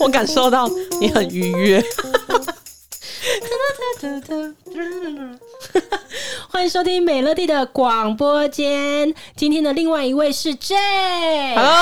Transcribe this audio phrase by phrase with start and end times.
[0.00, 0.66] 我感受到
[0.98, 1.84] 你很愉悦。
[6.48, 9.14] 欢迎收听美乐蒂的广播间。
[9.36, 10.74] 今天的另外一位是 J。
[11.54, 11.68] Hello，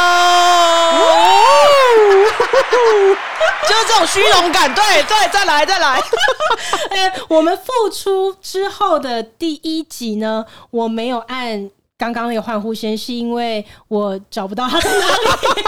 [3.68, 4.75] 就是这种虚荣感。
[4.75, 6.03] 对对，再来再来。
[6.90, 11.71] 哎，我们复出之后的第一集呢，我没有按。
[11.98, 15.62] 刚刚那个欢呼声是因为我找不到他在哪里，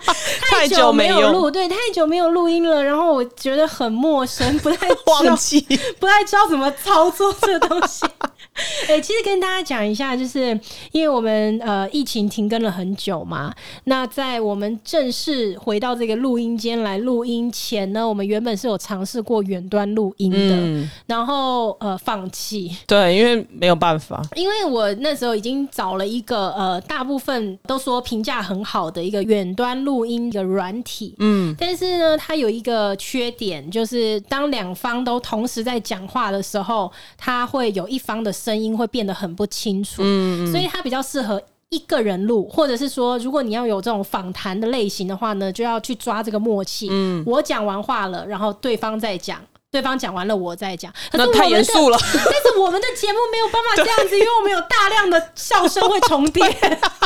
[0.50, 5.60] 太久没有录，对，太久没有录音了，然后我觉得很陌生，不太 忘记，
[6.00, 8.06] 不太知道怎么操作这个东西。
[8.86, 10.58] 哎、欸，其实跟大家讲一下，就是
[10.92, 13.52] 因为我们呃疫情停更了很久嘛，
[13.84, 38.32] 那在我们正式回到这个录音间来录音前呢，我们原本是有尝试过远端录音的，嗯、然后呃放弃，对，因为没有办法，因为我那时候已经找了一个呃大部分都说评价很好的一个远端录音的软体，嗯，但是呢，它有一个缺点，就是当两方都同时在讲话的时候，它会有一方的。
[38.44, 46.88] 声音会变得很不清楚，嗯嗯，所以它比较适合一个人录，或者是说，如果你要有这种访谈的类型的话呢，就要去抓这个默契。
[46.90, 49.40] 嗯，我讲完话了，然后对方再讲。
[49.70, 50.92] 对方讲完了，我再讲。
[51.14, 51.98] 那太严肃了。
[52.00, 56.44] 但是我们的节目没有办法 这样子，因为我们有大量的笑声会重叠，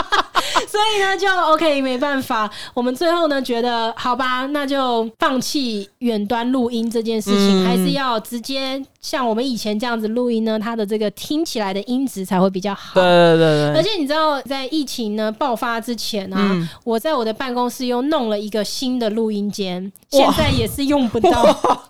[0.68, 2.50] 所以呢，就 OK，没办法。
[2.74, 13.00] 我们最后呢，觉得好吧，那就放弃远端录音这件事情，还是要直接像我们以前这样子录音呢，它的这个听起来的音质才会比较好。
[13.00, 13.76] 对对对。
[13.76, 21.30] 而且你知道，在疫情呢爆发之前啊，我在我的办公室又弄了一个新的录音间，现在也是用不到。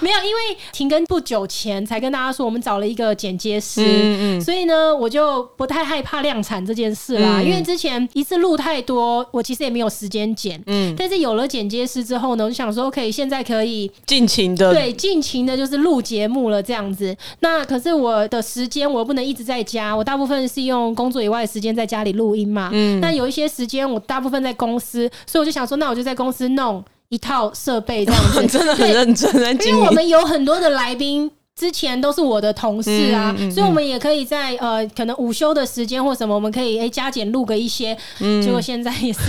[0.00, 7.40] 没有，因为停更不久前才跟大家说，我们找了一个剪接师，嗯嗯，所以呢，我就不太害怕量产这件事啦。
[7.40, 10.62] 嗯、因为之前一次录太多，我其实也没有时间剪。
[10.66, 17.16] 嗯，但是有了剪接师之后呢，我就想说，OK，现在可以尽情的对尽情的，就是录节目了这样子。
[17.40, 22.70] 那可是我的时间，我不能一直在家，我大部分是用工作以外的时间在家里录音嘛。
[22.72, 26.84] 嗯，那有一些时间我大部分在公司，所以我就想说，那我就在公司弄。
[27.10, 29.30] 一套设备这样子， 真的很认真。
[29.68, 37.96] 因为我们有很多的来宾，之前都是我的同事啊，嗯嗯嗯、所以我们也可以在呃，可能午休的时间或什么，我们可以哎加减录个一些。
[38.18, 39.20] 嗯、结果现在也是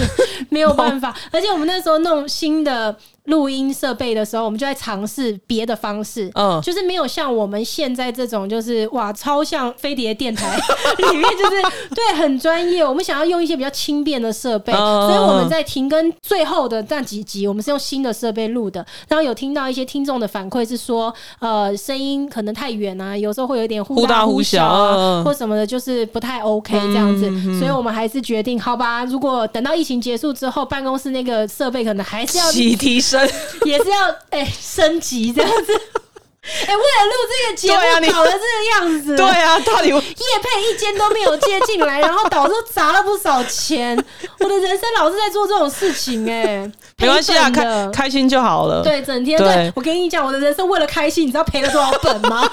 [0.49, 2.95] 没有办法， 而且我们那时候弄新的。
[3.25, 10.55] 录音设备的时候，我们就在尝试别的方式，嗯，就是没有像我们现在这种，就是哇，超像飞碟电台
[10.97, 11.61] 里面，就是
[11.95, 12.85] 对，很专业。
[12.85, 18.85] 我们想要用一些比较轻便的设备，所以我们在停更最后的那几集，我们是用新的设备录的。
[19.07, 27.27] 然后有听到一些听众的反馈是说，呃，声音可能太远啊，有时候会有一点忽大忽小啊，或什么的，就是不太 OK 这样子。
[27.59, 33.14] 所以我们还是决定，好吧，如果等到疫情结束之后，办公室那个设备可能还是要提升。
[33.65, 35.73] 也是要哎、欸、升级这样子，
[36.43, 43.97] 哎、欸，为了录这个节目搞得这个样子， 对啊，到底叶配一间都没有接进来，然后导致砸了不少钱。
[44.39, 48.83] 我的人生老是在做这种事情、欸，哎，没关系啊，开开心就好了。
[48.83, 52.49] 对，整天对，对我跟你讲，我的人生为了开心，你知道赔了多少本吗？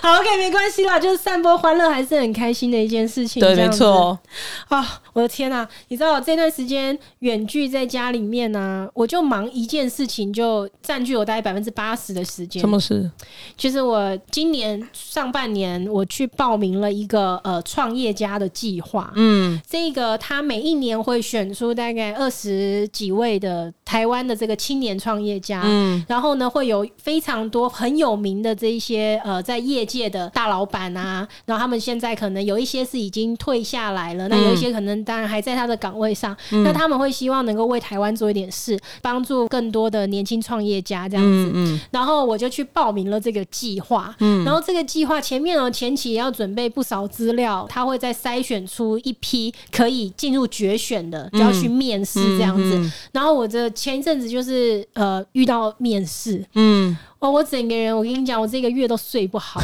[0.02, 3.38] 好，OK，没关系啦，就是散播欢乐还是很开心的一件事情。
[3.40, 4.18] 对，没错。
[4.68, 5.66] 啊，我的天呐！
[5.88, 12.60] 你知道我这段时间远距在家里面呢、啊，我就忙一件事情，就占据我大概百分之八十的时间。
[12.60, 13.10] 什么事？
[13.58, 19.12] 其实我今年上半年我去报名了一个呃创业家的计划。
[19.16, 25.60] 嗯，这个他每一年会选出大概二十几位的台湾的这个青年创业家。
[25.66, 41.50] 嗯，然后呢，会有非常多很有名的这一些呃在业界的大老板啊，然后他们现在可能有一些是已经退下来了，那有一些可能当然还在他的岗位上，嗯、那他们会希望能够为台湾做一点事，帮助更多的年轻创业家这样子。
[41.52, 44.14] 嗯嗯、然后我就去报名了这个计划。
[44.20, 52.90] 嗯、然后这个计划前面呢，前期也要准备不少资料，他会再筛选出一批可以进入决选的，就要去面试这样子。
[53.12, 59.60] 然后我这前一阵子就是呃遇到面试，嗯，哦，我整个人我跟你讲，我这个月都睡不好。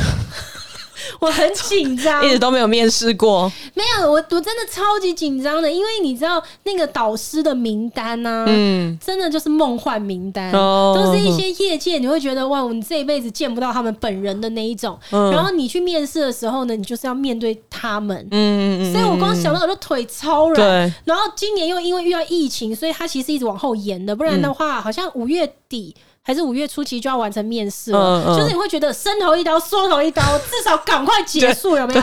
[1.20, 3.50] 我很紧张， 一直都没有面试过。
[3.74, 14.98] 没有，我我真的超级紧张的，因为你知道那个导师的名单呢、啊，嗯，真的就是梦幻名单，哦、都是一些业界你会觉得哇，你这一辈子见不到他们本人的那一种。
[15.10, 18.92] 嗯、然后你去面试的时候呢，你就是要面对他们，嗯嗯嗯。
[18.92, 20.94] 所以我光想到我的腿超软。
[21.04, 25.94] 然后今年又因为遇到疫情，所以他其实一直往后延的，不然的话，好像五月底。
[26.26, 32.00] 还是五月初期就要完成面试了，嗯嗯、就是你会觉得伸头一刀，缩头一刀，至少赶快结束， 有没有？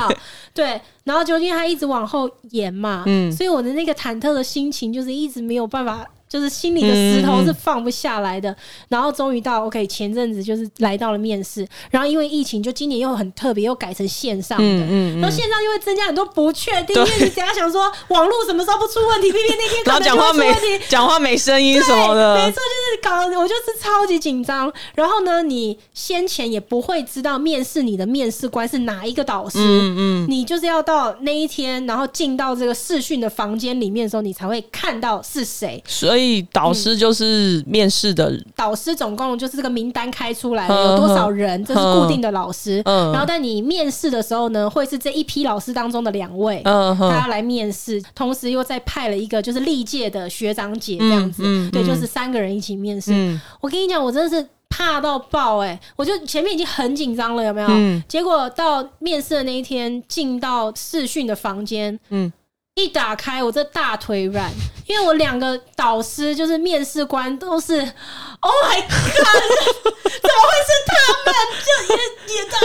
[0.54, 6.08] 对，对，然后就因为他一直往后延嘛，嗯，所以我的那个忐忑的心情就是一直没有办法。
[6.33, 8.50] 就是心里的石头是放不下来的。
[8.50, 8.56] 嗯、
[8.89, 14.65] 然后终于到 OK，前阵子就是来到了面试，然后因为疫情，就今年又很特别，又改成线上的。
[14.65, 20.51] 嗯然后线上又会增加很多不确定，因为你等下想说网络什么时候不出问题，偏偏那天然后讲话没
[20.89, 24.74] 讲话没声音什么的，没错，就是搞，我就是超级紧张。
[24.95, 35.83] 然后呢，你先前也不会知道面试你的面试官是哪一个导师，嗯嗯，你就是要到那一天，然后进到这个视讯的房间里面的时候，你才会看到是谁。
[35.86, 42.81] 所以导师就是面试的、嗯、导师，总共就是这个名单开出来了，有多少人，这是固定的老师。
[42.86, 53.12] 嗯，然后但你面试的时候呢，会是这一批老师当中的两位，嗯，他要来面试，同时又再派了一个就是历届的学长姐这样子，对，就是三个人一起面试。
[53.14, 54.48] 嗯、我跟你讲，我真的是。
[54.75, 55.80] 怕到爆哎、欸！
[55.96, 57.68] 我就前面已经很紧张了，有没有？
[57.70, 62.34] 嗯、结果到面试的那一天，进到试训的房间，嗯，
[62.75, 64.52] 一打开，我这大腿软，
[64.88, 68.90] 因为我两个导师就是面试官都是，Oh my God！
[70.04, 70.94] 怎么会是他
[71.24, 71.34] 们？
[71.64, 72.58] 就也也到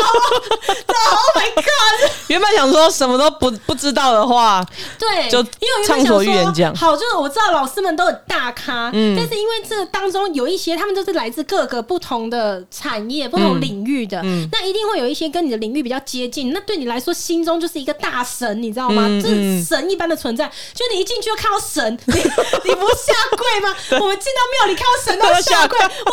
[1.13, 2.11] ，Oh my God！
[2.29, 4.65] 原本想说什么都不不知道的话，
[4.99, 6.75] 对，就因为畅所欲言讲。
[6.75, 19.07] 好，就是我知道老师们都很大咖，嗯，但是因为这当中有一些他们都是来自各个不同的产业、不同领域的，嗯，那一定会有一些跟你的领域比较接近，那对你来说心中就是一个大神，你知道吗？
[19.23, 23.77] 这是神一般的存在，就你一进去就看到神， 你你不下跪吗？
[24.00, 26.12] 我们进到庙里看到神都要下跪，我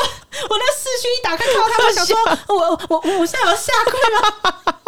[0.49, 2.17] 我那视讯一打开看到他们，想说
[2.49, 4.63] 我我我我现在要下跪吗？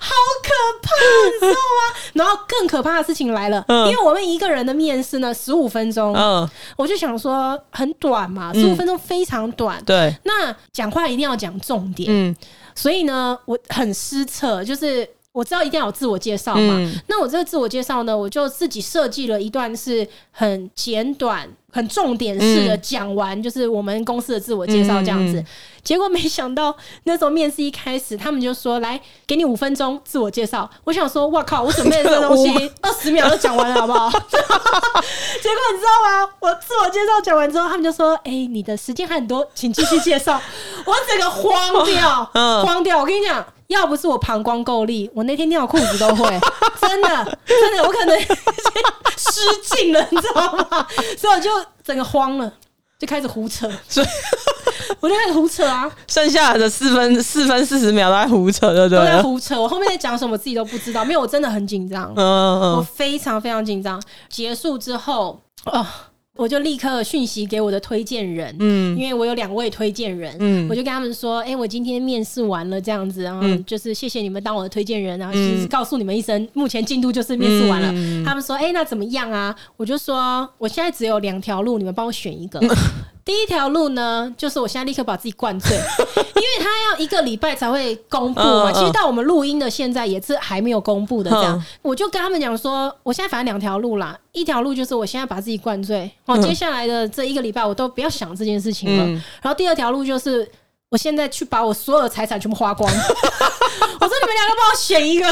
[0.00, 0.90] 好可怕，
[1.26, 1.96] 你知道吗？
[2.14, 12.34] 然后更可怕的事情来了，嗯、因为我们一个人的面试呢，十五分钟，嗯，我就想说很短嘛，十五分钟非常短，嗯、对，那讲话一定要讲重点，嗯，
[12.74, 21.48] 所以呢，我很失策，就是我知道一定要有自我介绍嘛，嗯、那我这个自我介绍呢，我就自己设计了一段是很简短。
[21.72, 25.40] 很重点式的讲完，就是我们公司的自我介绍这样子。
[25.84, 31.62] 结果没想到那时候面试一开始，他们就说：“来，给你五分钟自我介绍。”我想说：“哇靠！
[31.62, 32.50] 我准备的这东西
[32.82, 36.32] 二十秒就讲完了，好不好？” 结果你知道吗？
[36.40, 40.42] 我自我介绍讲完之后，他们就说：“哎，你的时间还很多，请继续介绍。”
[40.84, 42.24] 我整个慌掉，
[42.66, 42.98] 慌掉！
[42.98, 43.46] 我跟你讲。
[43.70, 46.28] 要不是我膀胱够力，我那天尿裤子都会，
[46.82, 48.18] 真的真的，我可能
[49.16, 49.40] 失
[49.76, 50.86] 禁了，你知道吗？
[51.16, 51.48] 所以我就
[51.84, 52.52] 整个慌了，
[52.98, 54.06] 就开始胡扯，所以
[54.98, 55.90] 我就开始胡扯啊。
[56.08, 58.98] 剩下的四分四分四十秒都在胡扯，对不对？
[58.98, 59.60] 都在胡扯。
[59.60, 64.02] 我后面在讲什么，我自己都不知道，没有，我真的很紧张，嗯，我非常非常紧张。
[64.28, 65.86] 结束之后，哦。
[66.36, 77.92] 我就立刻讯息给我的推荐人，嗯，因为我有两位推荐人，嗯，我就跟他们说，哎、欸，我今天面试完了这样子，然后就是谢谢你们当我的推荐人，然后其实告诉你们一声，目前进度就是面试完了。
[77.92, 79.54] 嗯、他们说，哎、欸，那怎么样啊？
[79.76, 82.60] 我就说，我现在只有两条路，你们帮我选一个。
[83.24, 85.76] 第一条路呢，就是我现在立刻把自己灌醉，
[86.16, 88.72] 因为他要一个礼拜才会公布嘛。
[88.72, 99.04] 其实到我们录音的现在也是还没有公布的，这样我就跟他们讲说，我现在反正两条路啦，一条路就是我现在把自己灌醉，哦，接下来的这一个礼拜我都不要想这件事情了。
[99.42, 100.50] 然后第二条路就是
[100.88, 102.90] 我现在去把我所有的财产全部花光。
[102.92, 105.26] 我说你们两个帮我选一个。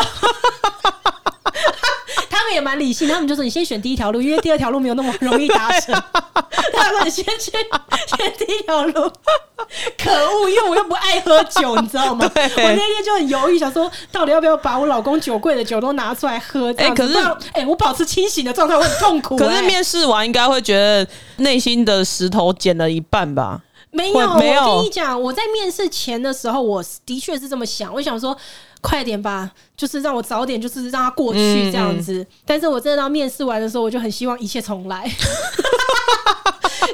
[2.53, 5.95] 也蛮理性，他们就说你先选第一条路，因为第二条路没有那么容易达成。
[6.73, 9.11] 他们先去选第一条路，
[9.99, 12.25] 可恶，因为我又不爱喝酒，你知道吗？
[12.35, 16.71] 我那天就很犹豫，想说到底要不要把我老公酒柜的酒都拿出来喝？
[16.79, 19.45] 哎、欸，可是哎、欸，我保持清醒的状态，我很痛苦、欸。
[19.45, 21.07] 可是面试完应该会觉得
[21.39, 23.61] 内心的石头减了一半吧？
[23.91, 24.63] 没有，没有。
[24.63, 28.37] 我跟你讲，我在面试前的时候，我的确是这么想，我想说。
[28.81, 32.15] 快点吧，就是让我早点，就是让他过去这样子。
[32.15, 35.11] 嗯嗯、但是我真的到面试完的时候，我就很希望一切重来。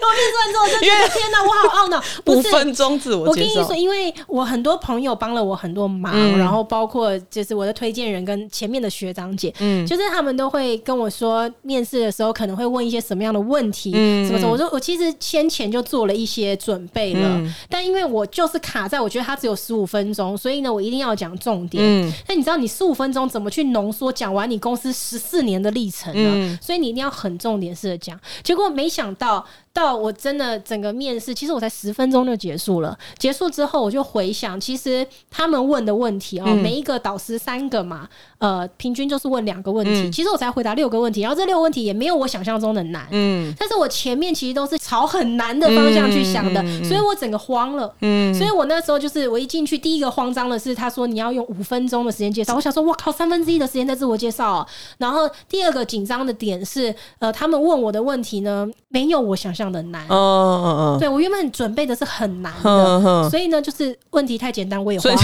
[0.00, 2.02] 我面试完之后，我就觉得天哪，我好懊恼。
[2.26, 14.52] 五分钟自我介绍，我跟你说，因为我很多朋友帮了我很多忙，嗯、然后包括就是我的推荐人跟前面的学长姐，嗯，就是他们都会跟我说，面试的时候可能会问一些什么样的问题，嗯，什么什么。
[14.52, 21.82] 我说我其实先前就做了一些准备了，嗯、但因为我就是卡在，我觉得它只有十五分钟，所以呢，我一定要讲重点。
[21.84, 26.30] 嗯，那你知道你十五分钟怎么去浓缩讲完你公司十四年的历程呢？
[26.34, 28.18] 嗯、所以你一定要很重点式的讲。
[28.42, 29.44] 结果没想到
[29.74, 29.94] 到。
[30.04, 32.98] 我真的整个面试，其实我才十分钟就结束了。
[33.16, 39.92] 结束之后，我就回想，其实他们问的问题哦，嗯、每一个导师三个嘛，呃，平均就是问两个问题。
[39.92, 43.06] 嗯、其实我才回答六个问题，然后这六个问题也没有我想象中的难。
[43.12, 47.94] 嗯，但是我前面其实都是朝很难的方向去想的，所以我整个慌了。
[48.00, 54.66] 嗯，所以我那时候就是我一进去，第一个慌张的是他说你要用五分钟的时间介绍，我想说我靠，三分之一的时间在自我介绍、喔。
[54.98, 60.04] 然后第二个紧张的点是，呃，他们问我的问题呢，没有我想象的难。
[60.08, 65.14] 哦哦哦，对我原本准备的是很难的，所以呢，就是问题太简单，我也慌，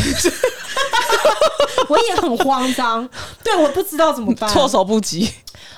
[1.88, 3.08] 我也很慌张。
[3.42, 5.30] 对，我不知道怎么办，措手不及。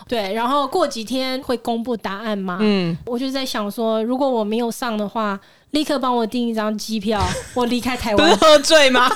[0.09, 2.59] 对，然后过几天会公布答案嘛？
[2.61, 5.39] 嗯，我就在想说，如果我没有上的话，
[5.71, 7.23] 立刻帮我订一张机票，
[7.55, 8.29] 我离开台湾。
[8.29, 9.11] 不是喝醉吗？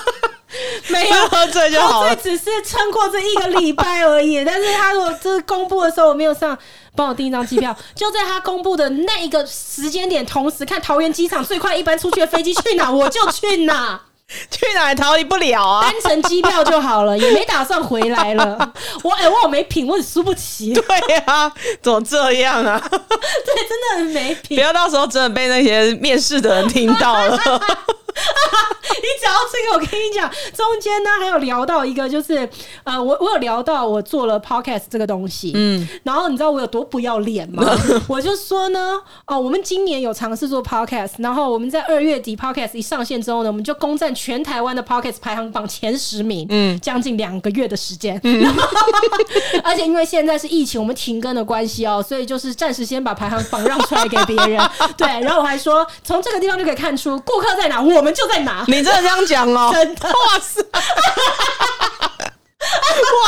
[0.89, 4.43] 没有喝醉就好了，只是撑过这一个礼拜而已。
[4.47, 6.57] 但是他如果这公布的时候我没有上，
[6.95, 14.01] 帮我订一张机票， 就在他公布的那一个时间点，同时看桃园机场最快一班出去的飞机去哪，我就去哪。
[14.51, 15.83] 去哪里逃离不了啊？
[15.83, 18.73] 单程机票就好了，也没打算回来了。
[19.05, 20.75] 我哎、欸，我没品，我很输不起。
[20.75, 20.83] 对
[21.15, 22.77] 呀、啊，怎么这样啊？
[22.91, 24.57] 对，真的很没品。
[24.57, 27.39] 不要到时候真的被那些面试的人听到了。
[28.97, 32.49] 你讲到这个，我跟你讲，中间呢还有聊到一个，就是
[32.85, 37.63] 呃，我我有聊到我做了 podcast 这个东西，嗯，然后你知道我有多不要脸吗？
[38.09, 48.47] 我就说呢，哦，我们今年有尝试做 podcast，然后我们在二月底 podcast 一上线之后呢，我们就攻占全台湾的 podcast 排行榜前十名，嗯，将近两个月的时间，嗯、
[49.63, 58.06] 而且因为现在是疫情，我们停更的关系哦，所以就是暂时先把排行榜让出来给别人，对，然后我还说，从这个地方就可以看出顾客在哪，我。
[58.07, 58.65] 我们就在哪？
[58.69, 59.71] 你真的这样讲哦？
[59.75, 60.09] 真的？
[60.09, 60.63] 哇塞！
[60.71, 60.79] 哇！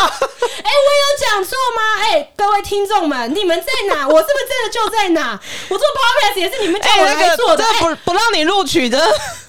[0.06, 1.82] 哎、欸，我有讲错吗？
[1.98, 4.06] 哎、欸，各位听众们，你们在哪？
[4.06, 5.36] 我是不是真的就在哪？
[5.68, 9.04] 我做 podcast 也是你们叫我来做的，欸那个、不不让你录取的。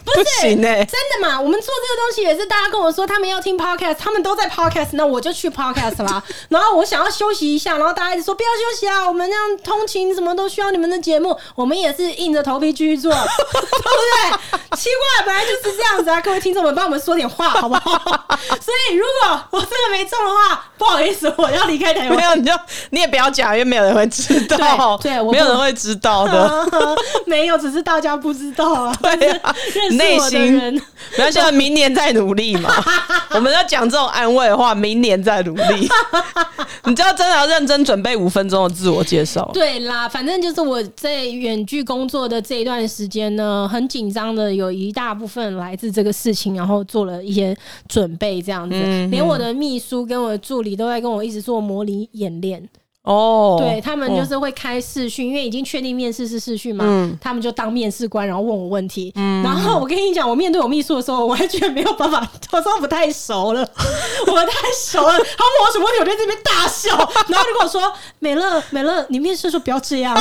[0.05, 0.87] 不是真的
[1.21, 1.39] 嘛？
[1.39, 6.21] 我们做这个东西也是大家跟我说他们要听 podcast，他们都在 podcast，那我就去 podcast 啦。
[6.49, 13.27] 然后我想要休息一下，然后大家一直说不要休息啊，我们这样通勤什么都需要你们的节目，我们也是硬着头皮继续做， 对不
[13.59, 14.59] 对？
[14.77, 16.21] 奇怪，本来就是这样子啊！
[16.21, 17.99] 各位听众们，帮我们说点话好不好？
[18.61, 22.15] 所以如果我真的没中的话，不好意思，我要离开台湾。
[22.15, 22.51] 没有，你就
[22.91, 24.97] 你也不要讲，因为没有人会知道。
[24.97, 26.95] 对，对我没有人会知道的。
[27.25, 28.95] 没有，只是大家不知道啊。
[29.01, 29.53] 对啊，
[29.91, 30.81] 内心，
[31.15, 32.69] 不要像明年再努力嘛。
[33.31, 35.89] 我们要讲这种安慰的话，明年再努力。
[36.85, 39.49] 你知道，真的要认真准备五分钟的自我介绍。
[39.53, 47.55] 对啦，反正就是我在远距工作的这一段时间呢，很紧张的，有一大部分来自这个事情，然后做了一些
[47.87, 48.75] 准备，这样子。
[48.75, 52.67] 嗯、连我的秘书跟我的助理都在跟我一直做模拟演练。
[53.03, 59.11] 哦，对，他们就是会开视讯，因为已经确定面试是视讯嘛，嗯、他们就当面试官，然后问我问题。
[59.15, 62.19] 嗯、然后我跟你讲，我面对我秘书的时候，我完全没有办法，
[62.51, 63.61] 我说我不太熟了，
[64.27, 65.11] 我太熟了。
[65.13, 66.89] 他问我什么问题，我就在这边大笑。
[67.29, 67.81] 然后就跟我说
[68.19, 70.15] ：“美乐，美乐，你面试的时候不要这样。”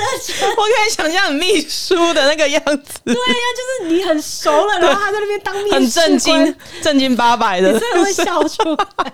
[0.56, 3.00] 我可以想象你秘书的那个样子。
[3.04, 9.12] 对呀、啊，就是你很熟了，然后他在那边当面试官，很震惊，正经八百的，你真的会笑出来。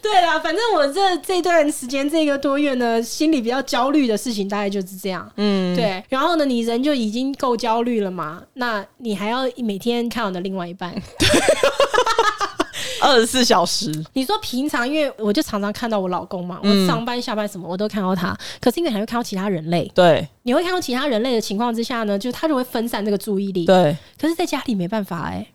[0.00, 0.60] 对啦，反正。
[0.70, 5.28] 我这这段时间这个多月呢，心里比较焦虑的事情大概就是这样。
[5.36, 6.00] 嗯，对。
[6.08, 8.40] 然后呢，你人就已经够焦虑了嘛？
[8.54, 10.94] 那你还要每天看我的另外一半，
[13.00, 13.90] 二十四小时。
[14.12, 18.36] 你说平常，因为我就常常看到我老公嘛，我上班下班什么我都看到他。
[18.60, 23.64] 可是因为还会看到其他人类，对，你会看到其他人类的情况之下呢，就他就会分散这个注意力。
[23.66, 23.96] 对。
[24.18, 25.46] 可是在家里没办法哎、欸。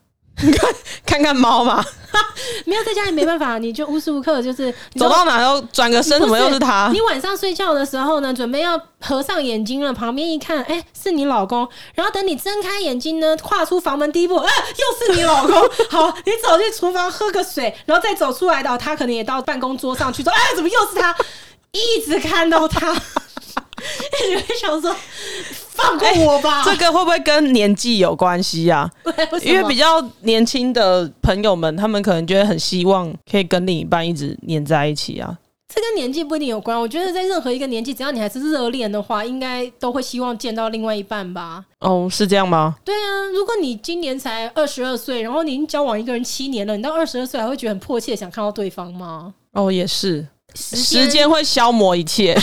[0.41, 0.69] 你 看
[1.05, 1.83] 看看猫嘛，
[2.65, 6.89] 没有在家里没办法，你就无时无刻就是走到哪都转个身，怎么又是他？
[6.91, 11.67] 你晚上睡觉的时候呢，准备要合上眼睛了，旁边一看，哎、欸，是你老公。
[11.93, 15.55] 然后等你睁开眼睛呢，跨出房门第一步，哎、欸，又是你老公。
[15.89, 21.15] 好，你走进厨房喝个水，然后再走出来的，他可能也到办公桌上去说，哎、欸，怎么又是他？
[21.71, 22.91] 一直看到他。
[24.27, 24.95] 你会想说，
[25.75, 26.63] 放过我吧？
[26.63, 28.89] 欸，这个会不会跟年纪有关系 呀？
[29.43, 35.37] 因为比较年轻的朋友们，他们可能觉得很希望可以跟另一半一直黏在一起啊。
[35.67, 36.79] 这跟年纪不一定有关。
[36.79, 41.65] 我觉得在任何一个年纪，只要你还是热恋的话，应该都会希望见到另外一半吧？
[41.79, 42.75] 哦，是这样吗？
[42.85, 49.33] 对啊，如果你今年才二十二岁，然后你已经交往一个人七年了，你到二十二岁还会觉得很迫切想看到对方吗？
[49.51, 52.33] 哦，也是，时间会消磨一切。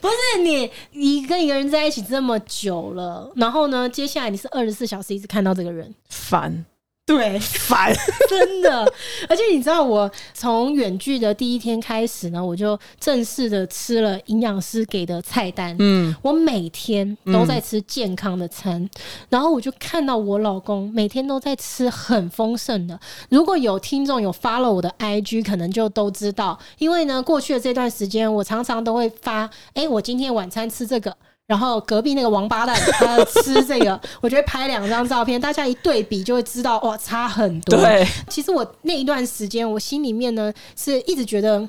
[0.00, 6.64] 不是你，你跟一个人在一起这么久了，然后呢，接下来你是二十四小时一直看到这个人，烦。
[7.06, 7.94] 对，烦，
[8.28, 8.84] 真的。
[9.28, 15.76] 而且你知道，我从远距的第一天开始呢，我就正式的吃了营养师给的菜单。
[15.78, 18.90] 嗯，我每天都在吃健康的餐，嗯、
[19.28, 22.98] 然后我就看到我老公每天都在吃很丰盛的。
[23.28, 29.44] 如果有听众有 follow 我的 IG，可能就都知道，因为呢，过去的这段时间，我常常都会发，
[29.74, 31.16] 哎、欸，我今天晚餐吃这个。
[31.46, 37.78] 然后隔壁那个王八蛋他吃这个， 我觉得拍两张照片，大家一对比就会知道，哇，差很多。
[37.78, 41.60] 对，其实我那一段时间，我心里面呢是一直觉得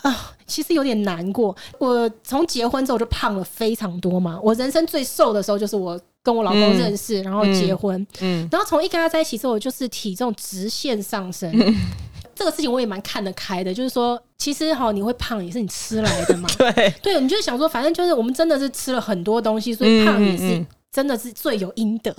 [0.00, 1.54] 啊，其实有点难过。
[1.78, 11.50] 我从结婚之后就胖了非常多嘛，我人生最瘦的时候就是我跟我老公认识，嗯、然后结婚，嗯，嗯然后从一跟他在一起之后，我就是体重直线上升。
[11.52, 11.74] 嗯
[12.34, 16.48] 这个事情我也蛮看得开的，就是说，其实哈，你会胖也是你吃来的嘛。
[16.58, 22.14] 对对，你就想说，反正就是我们真的是吃了很多东西，所以胖也是真的是罪有应得。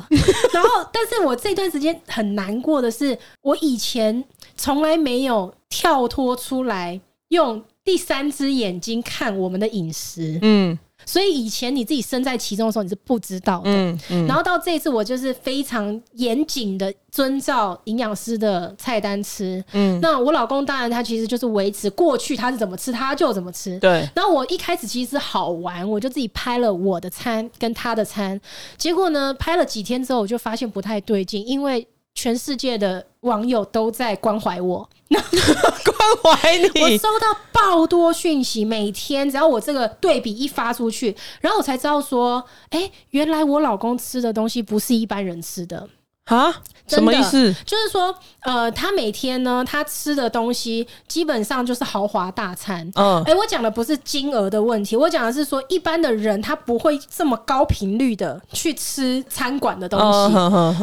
[0.53, 4.23] 然后，但是我这段时间很难过的是，我以前
[4.55, 10.39] 从来没有跳脱出来，用第三只眼睛看我们的饮食。
[10.41, 10.77] 嗯。
[11.05, 13.63] 所以以前你自己身在其中的时候，你是不知道的。
[13.65, 14.27] 嗯嗯。
[14.27, 19.63] 然后到这一次，我就是非常严谨的遵照营养师的菜单吃。
[19.73, 19.99] 嗯。
[20.01, 23.77] 那我老公当然他其实就是维持过去他是怎么吃他就怎么吃。
[23.79, 24.07] 对。
[24.15, 28.39] 然后我一开始其实好玩，我就自己拍了我的餐跟他的餐。
[28.77, 34.89] 结果呢，拍了几天之后，我就发现不太对劲，因为全世界的网友都在关怀我。
[35.13, 45.87] 关怀你， 我收到爆多讯息，每天只要我这个对比一发出去，然后我才知道说，哎、欸，原来我老公吃的东西不是一般人吃的。
[46.25, 46.55] 啊？
[46.87, 47.53] 什么意思？
[47.65, 52.89] 就是说，呃，他每天呢，他吃的东西基本上就是豪华大餐。
[52.95, 60.33] 嗯，哎，我讲的不是金额的问题，我讲的是说，一般的人他不会这么高频率的去吃餐馆的东西。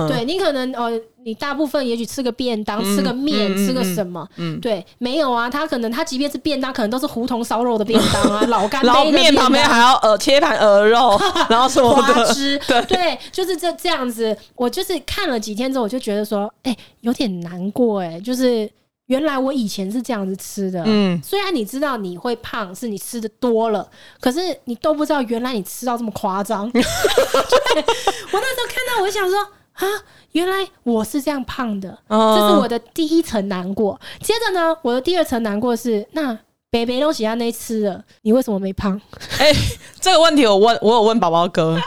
[0.09, 0.91] 对，你可能呃，
[1.25, 4.27] 你大部分也许吃个便当，嗯、吃个面，嗯、吃个什么？
[4.37, 14.37] 嗯，对，没有啊，他可能他即便是便当，可能都是胡同烧肉的便当啊， 老干杯的面旁边还要呃切盘鹅肉，然后什么花枝，对对，就是这这样子。
[14.55, 18.71] 我就是看了几天之后，我就觉得说，哎、欸，有点难过哎、欸，就是
[19.07, 23.87] 原来我以前是这样子吃的，嗯，虽然你知道你会胖，是你吃的多了，
[24.21, 26.69] 可是你都不知道原来你吃到这么夸张。
[26.73, 29.47] 对，我那时候看到，我想说
[29.81, 29.87] 啊，
[30.33, 33.99] 原来我是这样胖的，这是我的第一层难过。
[34.21, 36.39] 接着呢，我的第二层难过是，那
[36.71, 39.01] 北北都喜欢那吃的，你为什么没胖？
[39.39, 41.81] 哎、欸，这个问题我问，我有问宝宝哥。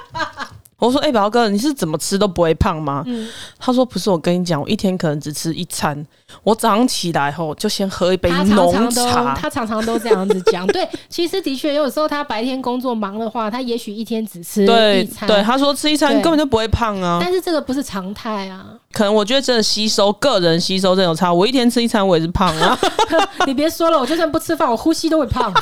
[0.87, 6.05] 我说：“哎、欸，宝哥，你是怎么吃都不会胖吗？”嗯、他说：“不是，我跟你讲，我一天可能只吃一餐。
[6.43, 9.33] 我早上起来后就先喝一杯浓茶。
[9.35, 10.67] 他常常都这样子讲。
[10.67, 15.27] 对，其实的确有时候他白天工作忙的话，他也许一天只吃一餐。
[15.27, 17.19] 对，对，他说吃一餐根本就不会胖啊。
[17.21, 18.65] 但是这个不是常态啊。
[18.91, 21.33] 可能我觉得真的吸收，个人吸收这种差。
[21.33, 22.77] 我一天吃一餐，我也是胖啊。
[23.47, 25.53] 你别说了，我就算不吃饭，我呼吸都会胖。”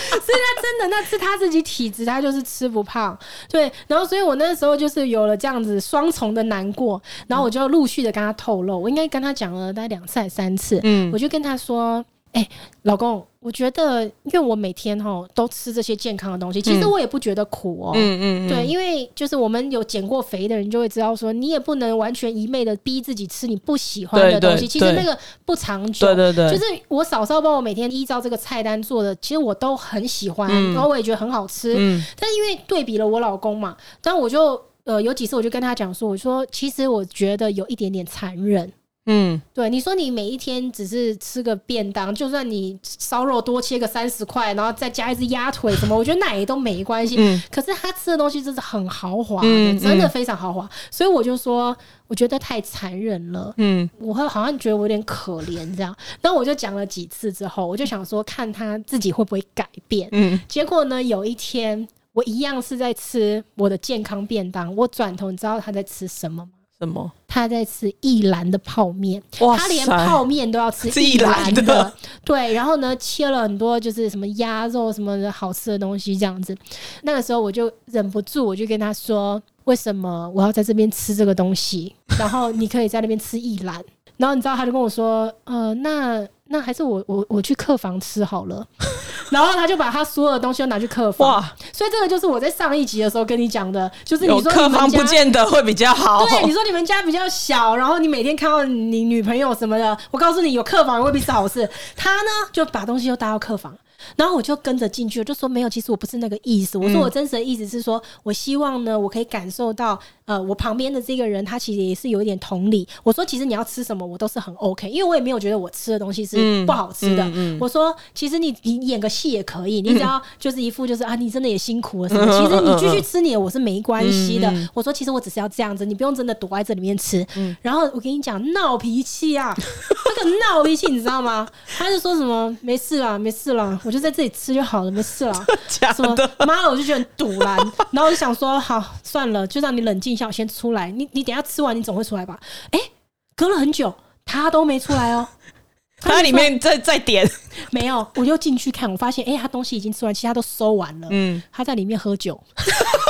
[0.10, 3.16] 所以他真的，那是他自己体质，他就是吃不胖。
[3.50, 12.04] 对，然后所以我那时候就是有了这样子双重的难过，然后我就陆续的跟他透露，我应该跟他讲了大概两次还三次，嗯，我就跟他说。
[12.32, 12.48] 哎、欸，
[12.82, 17.92] 老公，我觉得，因为我每天哈都吃这些健康的东西，其实我也不觉得苦哦。
[17.94, 26.06] 嗯嗯，嗯对，因为就是我们有减过肥的人就会知道，说你也不能完全一昧的逼自己吃你不喜欢的东西，其实那个不长久。
[26.06, 31.74] 对对对，就是我嫂嫂帮我每天依照这个菜单做的，其实我都很喜欢，嗯、然后我也觉得很好吃。
[31.78, 38.70] 嗯，但是因为对比了我老公嘛，但我就呃有几次我就跟他讲说，我说其实我觉得有一点点残忍。
[39.10, 47.16] 嗯，对，你说你每一天只是吃个便当，就算你烧肉多切个三十块，然后再加一只鸭腿什么，我觉得那也都没关系。
[47.18, 51.74] 嗯，可是他吃的东西真是很豪华的，嗯，真的非常豪华，所以我就说，
[52.06, 53.54] 我觉得太残忍了。
[53.56, 55.96] 嗯，我会好像觉得我有点可怜这样。
[56.20, 60.06] 那我就讲了几次之后，我就想说，看他自己会不会改变。
[60.12, 66.50] 嗯，结果呢，有一天我一样是在吃我的健康便当，我转头，你知道他在吃什么吗？
[66.78, 67.10] 什么？
[67.26, 71.92] 他在吃一篮的泡面，他连泡面都要吃 一篮的，的
[72.24, 72.52] 对。
[72.52, 76.56] 然后呢，切了很多就是什么鸭肉什么的好吃的东西，这样子。
[77.02, 81.94] 那个时候我就忍不住，我就跟他说：“为什么我要在这边吃这个东西？
[82.18, 83.82] 然后你可以在那边吃一篮。”
[84.16, 88.66] 然后你知道，他就跟我说：“呃，那那还是我我我去客房吃好了。
[89.30, 91.28] ”然后他就把他所有的东西都拿去客房。
[91.28, 91.52] 哇！
[91.72, 96.24] 所以这个就是我在上一集的时候跟你讲的，就是你说你客房不见得会比较好。
[96.26, 101.68] 对，你说你们家比较小，然后你每天看到你女朋友什么的，我告诉你，有客房未必是好事。
[101.94, 103.76] 他呢就把东西又搭到客房，
[104.16, 106.78] 然后我就跟着进去，我就说没有，其实我不是那个意思。
[106.78, 112.86] 我说我真实的意思是说，我希望呢，我可以感受到，呃，我旁边的这个人他其实也是有一点同理。
[113.02, 117.24] 我说其实你要吃什么，我都是很 OK，因为我也没有觉得我吃的东西是不好吃的。
[117.24, 122.26] 嗯嗯嗯、我说其实你你演个戏也可以，你只要就是一副就是啊，你真的也辛苦了什么。
[122.26, 124.52] 其实你继续吃你的，我是没关系的。
[124.74, 127.26] 我说其实我只是要这样子，你不用真的躲在这里面吃。
[127.62, 131.48] 然后我跟你讲闹脾气啊，那个闹脾气你知道吗？
[131.78, 135.46] 他就说什么没事啦，没事啦，我就在这里吃就好了，没事啦。
[135.96, 136.14] 什么
[136.46, 137.56] 妈，我就觉得很赌烂，
[137.92, 140.90] 然后我就想说，好算了，就让你冷静一下，我先出来。
[140.90, 142.38] 你你等下吃完，你总会出来吧？
[142.72, 142.92] 哎、欸，
[143.36, 145.28] 隔了很久，他都没出来哦。
[146.02, 147.24] 他在里面再再点
[147.70, 148.04] 没有？
[148.16, 151.08] 我就进去看，我发现哎、欸，他东西已经吃完，其他都收完了。
[151.12, 152.40] 嗯，他在里面喝酒，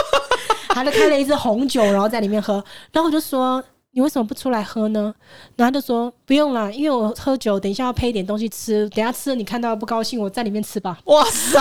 [0.69, 2.63] 他就开了一支红酒，然后在里面喝。
[2.93, 3.65] 然后我就说。
[3.93, 5.13] 你为什么不出来喝呢？
[5.57, 10.99] 然后他就说不用啦，因为我喝酒，等一下要配一点东西吃，等一下吃了你看到不高兴，我在里面吃吧。
[11.05, 11.59] 哇塞，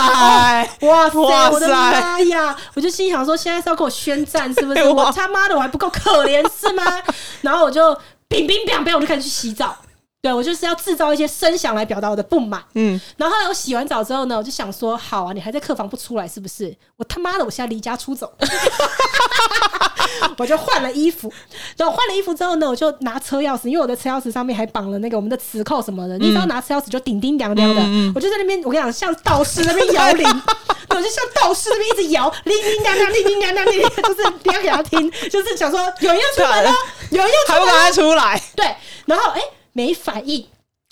[0.82, 1.18] 哇塞，
[1.50, 2.56] 我的妈呀！
[2.74, 4.84] 我就心想说，现在是要跟我宣战是不是？
[4.88, 6.84] 我他妈的我还不够可怜是吗？
[7.42, 7.92] 然后我就
[8.28, 9.74] 乒乒乓乓，我就开始去洗澡。
[10.20, 12.62] 对，我就是要制造一些声响来表达我的不满。
[12.74, 16.76] 嗯，然后后来我洗完澡之后呢，我就想说，好啊，你还在客房不出来是不是？
[16.96, 18.32] 我他妈的，我现在离家出走。
[20.36, 21.32] 我就换了衣服，
[21.76, 26.16] 然后换了衣服之后呢，我就拿车钥匙，因为我的车钥匙上面还绑了那个我们的磁扣什么的。
[26.18, 30.26] 嗯、你知道拿车钥匙就叮叮当当的，嗯、我就在那边，我跟你讲，像道士那边摇铃，
[30.90, 36.72] 我就像道士那边一直摇，叮叮当当，叮叮当当，叮叮，就是你要给他听，就是想说有人要出来了，
[37.10, 38.42] 有人要出来了，还不赶快出来？
[38.56, 38.76] 对，
[39.06, 39.46] 然后哎、欸，
[39.78, 40.44] 没反应，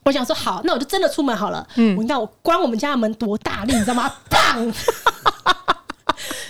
[0.05, 1.67] 我想说好，那我就真的出门好了。
[1.75, 4.13] 嗯，你知道我关我们家的门多大力，你知道吗？
[4.31, 4.73] 砰！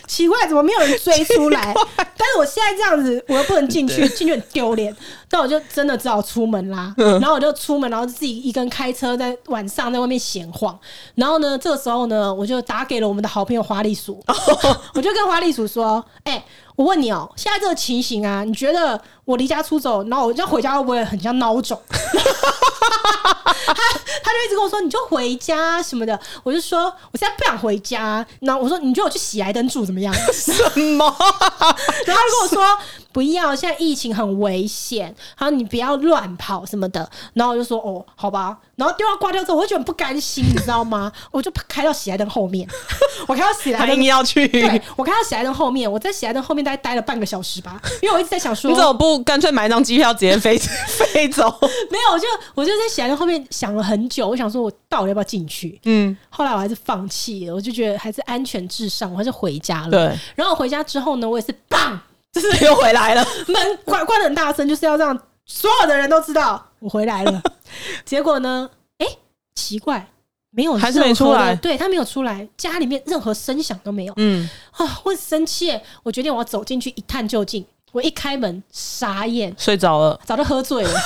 [0.07, 1.75] 奇怪，怎么没有人追出来？
[1.97, 4.95] 但是我现在这样子，我又不能进去，进去很丢脸。
[5.31, 6.95] 那我就真的只好出门啦。
[6.97, 10.79] 然后我就出门，然后自己一个人开车，在晚上在外面闲晃。
[11.16, 14.23] 然后呢，这个时候呢，我就打给了我们的好朋友花栗鼠。
[14.95, 16.42] 我就跟花栗鼠说：“哎，
[16.77, 21.81] 我问你哦，现在这个情形啊，你觉得我离家出走，然后我要回家会不会很像孬种？”
[23.47, 30.53] 他他就一直跟我说：“你就回家什么的。”我就说：“我现在不想回家。”然后我说：“你觉得我去喜来登住怎么样？”什
[30.97, 31.05] 么？
[32.07, 32.79] 然后他跟我说。
[33.17, 35.07] 不要，现在疫情很危险，
[35.39, 37.09] 然后你不要乱跑什么的。
[37.33, 38.59] 然后我就说哦，好吧。
[38.75, 41.11] 然后电话挂掉之后，我就觉得很不甘心，你知道吗？
[41.33, 42.69] 我就开到喜来登后面，
[43.27, 44.47] 我开到喜来登，你要去？
[44.47, 51.59] 对，我开到喜来登后面，我在喜来登后面大概待了半个小时吧，因为我一直在想说，你怎么不干脆买一张机票直接飞飞走？
[51.91, 55.81] 没有，我就我就在喜来登后面想了很久，我想说我到底要不要进去？
[55.85, 59.90] 嗯，后来我还是放弃了，我就觉得还是安全至上，我还是回家了。
[59.90, 62.01] 对，然后回家之后呢，我也是棒。
[62.33, 67.42] 就是又回来了， 门关关的很大声，就是要让所有的人都知道我回来了。
[68.05, 68.68] 结果呢？
[68.99, 69.18] 哎、欸，
[69.55, 70.07] 奇怪，
[70.51, 71.55] 没有，还是没出来。
[71.57, 74.12] 对，他没有出来，家里面任何声响都没有。
[74.16, 77.64] 嗯啊，我很生气，我决定我要走进去一探究竟。
[77.92, 81.01] 我一开门，傻眼，睡着了，早就喝醉了，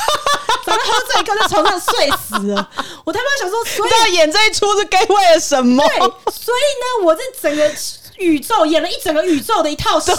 [1.22, 2.70] 早就喝醉，刚在床上睡死了。
[3.04, 5.82] 我他妈想说，所以要演这一出是该为了什么？
[5.86, 5.98] 对，
[6.32, 7.72] 所以呢，我这整个
[8.18, 10.12] 宇宙演了一整个宇宙的一套戏。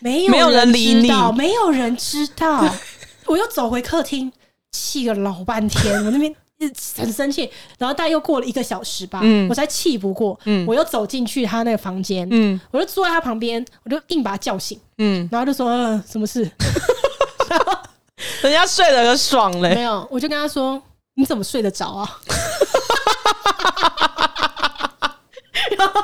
[0.00, 2.68] 没有人理你，没有人知道。
[3.26, 4.32] 我又走回客厅，
[4.72, 5.94] 气了老半天。
[6.04, 6.34] 我那边
[6.96, 10.38] 很生气，然后大概又过了一个小时吧，我才气不过。
[10.44, 14.80] 嗯我又走进去他那个房间，嗯我就坐在他旁边，我就硬把他叫醒。
[15.30, 15.70] 然后就说
[16.10, 16.50] ：“什么事？”
[18.42, 19.74] 人家睡得可爽嘞。
[19.74, 20.80] 没有，我就跟他说
[21.14, 22.08] ：“你怎么睡得着啊？”
[25.78, 26.02] 然后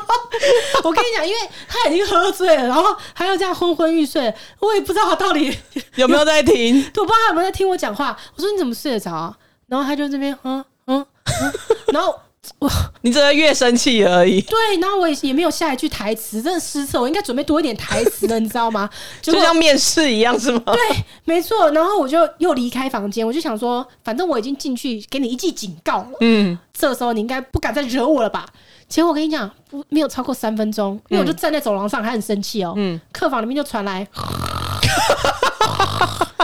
[0.84, 5.56] 我跟你讲，因为他已经喝醉了，然后还要这样昏昏欲睡，我也不知道他到底
[5.96, 8.16] 有没有在听， 我不知道他有没有在听我讲话。
[8.36, 9.36] 我说你怎么睡得着啊？
[9.66, 11.06] 然后他就这边嗯嗯
[11.42, 11.52] 嗯，
[11.92, 12.18] 然后
[12.60, 12.70] 我
[13.02, 14.40] 你只会越生气而已。
[14.42, 17.00] 对，然后我也也没有下一句台词，真的失策。
[17.00, 18.88] 我应该准备多一点台词的，你知道吗？
[19.20, 20.62] 就像面试一样，是吗？
[20.66, 20.78] 对，
[21.24, 21.70] 没错。
[21.72, 26.10] 然后我就又离开房间，我就想说，反正我已经进去给你一记警告了。
[26.20, 28.46] 嗯，这时候你应该不敢再惹我了吧？
[28.88, 32.72] 结果我跟你讲，不没有超过三分钟，因为我就站在走廊上，还很生气哦。
[32.76, 34.02] 嗯，客房里面就传来，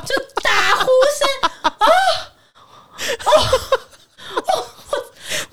[0.04, 1.76] 就打呼声啊！
[1.80, 1.86] 哦
[3.24, 3.30] 哦，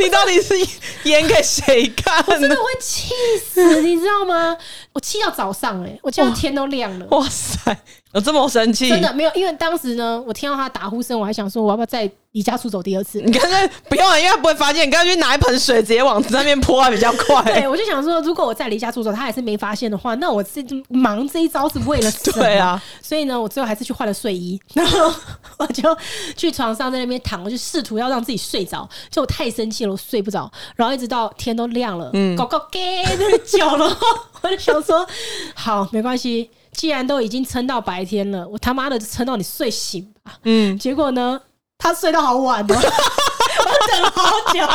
[0.02, 0.58] 你到底是
[1.04, 2.24] 演给谁看？
[2.28, 3.14] 我真的会气
[3.46, 4.58] 死，你知道吗？
[4.94, 7.06] 我气到早上哎，我气到天都亮了。
[7.12, 7.78] 哇塞！
[8.14, 13.22] 我这么生气，真的没有，因为当时呢，我听到他打呼声，我还想说，我要不要再离家出走第二次？
[13.22, 14.86] 你干脆不用，因为他不会发现。
[14.86, 17.42] 你干脆去拿一盆水，直接往那边泼，还比较快。
[17.54, 22.44] 对，我就想说，如果我再离家出走，他还是没发现的话，那我这忙这一招是为了什么？
[22.44, 25.14] 对啊，所以呢，我最后还是去换了睡衣， 然后
[25.58, 25.98] 我就
[26.36, 33.98] 去床上在那边躺，我就试图要让自己睡着，就我太生气了，我睡不着，然后一直到天都亮了，嗯，搞搞给那个叫了，
[34.42, 35.08] 我就想说，
[35.56, 36.50] 好，没关系。
[36.82, 40.34] 既然都已经撑到白天了，我他妈的就撑到你睡醒吧。
[40.46, 41.40] 嗯，结果呢，
[41.78, 44.68] 他睡到好晚哦， 我等了好久，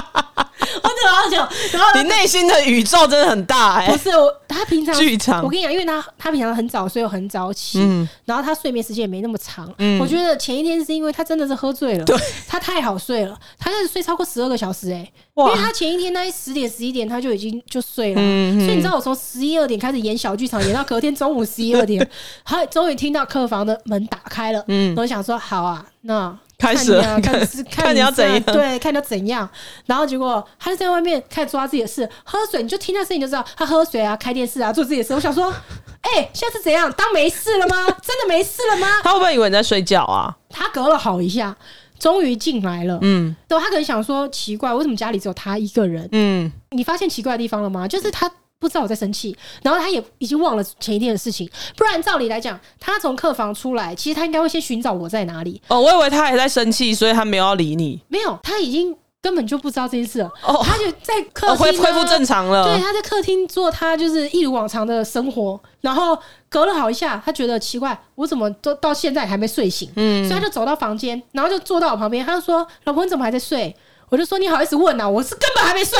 [1.08, 1.36] 好久。
[1.72, 3.92] 然后你内心的宇宙真的很大哎、欸。
[3.92, 9.72] 不是我，他平常剧场，我跟你讲，因为他他平常很早睡又很早起，嗯，然后他睡眠时间也没那么长。
[9.78, 15.12] 嗯，我觉得前一天是因为他真的是喝醉了，对，他太好睡了，他开始睡超过十二个小时哎、欸。
[15.36, 22.10] 因为他前一天那十点十一点他就已经就睡了，嗯、所以你知道我从十一二点开始演小剧场，演到隔天中午十一二点，
[22.42, 29.48] 他终于听到客房的门打开了，嗯，我想说好啊，那开始了，看 看，看，看你要怎样，对，看你要怎样，
[29.86, 35.14] 然后结果他就在外面开始做他自己的事，喝水，你就听那声音就知道他喝水啊，开电视啊，做自己的事。
[35.14, 35.52] 我想说，
[36.00, 36.90] 哎、欸，现在是怎样？
[36.92, 37.84] 当没事了吗？
[38.02, 38.88] 真的没事了吗？
[39.02, 40.34] 他会不会以为你在睡觉啊？
[40.48, 41.56] 他隔了好一下。
[41.98, 46.06] 终于进来了，嗯，对，他可能想说奇怪，为什么家里只有他一个人？
[46.12, 47.88] 嗯，你发现奇怪的地方了吗？
[47.88, 51.48] 就是他不知道我在生气，然后他也已经忘了前一天的事情。
[51.76, 55.60] 不然照理来讲，他从客房出来，其实他应该会先寻找我在哪里。
[55.68, 58.00] 哦，我以为他还在生气，所以他没有要理你。
[58.08, 58.96] 没有，他已经。
[59.22, 62.64] 根本就不知道这件事了，哦，他就在客厅，啊，恢恢复正常了。
[62.64, 66.16] 对，他在客厅做他就是一如往常的生活，然后
[66.48, 69.90] 隔了好一下，他觉得奇怪，我怎么都到现在还没睡醒？
[69.96, 73.74] 嗯，所以他就走到房间，然后就坐到我旁边，他就说：“老婆，你怎么还在睡？”
[74.10, 75.08] 我就说：“你好意思问啊？
[75.08, 75.98] 我是根本还没睡。”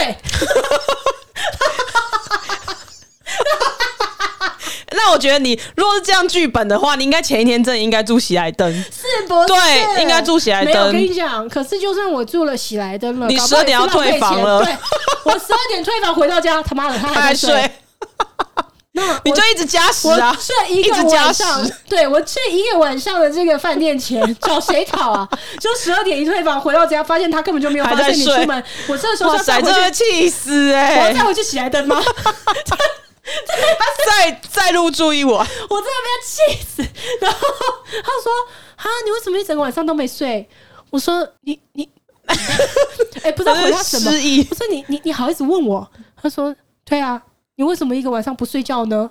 [5.06, 9.46] 那我觉得你如果是这样剧本的话，你应该前一天真的应该住喜来登，是不是？
[9.46, 10.88] 对，应该住喜来登。
[10.88, 14.64] 我跟你讲，可是就算我住了喜来登了，你十二点要退房了。
[14.64, 14.76] 对，
[15.24, 17.70] 我十二点退房回到家，他妈的他还在睡。
[18.94, 25.28] 那 你就一直加时啊，睡一个晚上，对，我睡一个晚上的这个饭店钱找谁讨啊？
[25.60, 28.64] 就十二点一退房回到家，发现他根本就没有发现你出门。
[28.88, 31.00] 我这个时候要再回去气死哎、欸！
[31.00, 32.02] 我要再回去喜来登吗？
[34.06, 36.82] 再 再入注意我， 我真的被他气死。
[37.20, 37.38] 然后
[37.90, 38.32] 他说
[38.76, 40.48] ：“哈，你为什么一整个晚上都没睡？”
[40.90, 41.88] 我说：“你你，
[42.26, 42.36] 哎、
[43.24, 44.10] 欸，不知道回他什么。”
[44.50, 45.88] 我说：“你你你好意思问我？”
[46.20, 47.20] 他说：“对啊，
[47.56, 49.10] 你为什么一个晚上不睡觉呢？”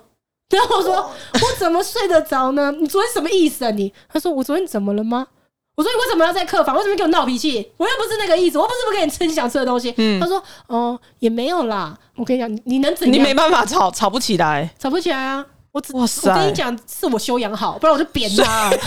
[0.50, 0.94] 然后我说
[1.34, 2.72] ：“我怎么睡得着呢？
[2.78, 5.26] 你昨天什么意思啊你？”他说：“我昨天怎么了吗？”
[5.76, 6.74] 我说：“你为什么要在客房？
[6.74, 7.70] 为什么给我闹脾气？
[7.76, 9.94] 我又不是那个意思，我不是不给你吃你想吃的东西。
[9.98, 11.96] 嗯”他说：“哦，也没有啦。
[12.16, 13.12] 我跟你讲，你能怎样？
[13.12, 15.44] 你没办法吵，吵不起来，吵不起来啊！
[15.72, 18.70] 我只哇塞，我跟你讲，是我修养好，不然我就扁他。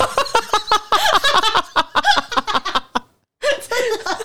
[3.44, 4.18] 真的，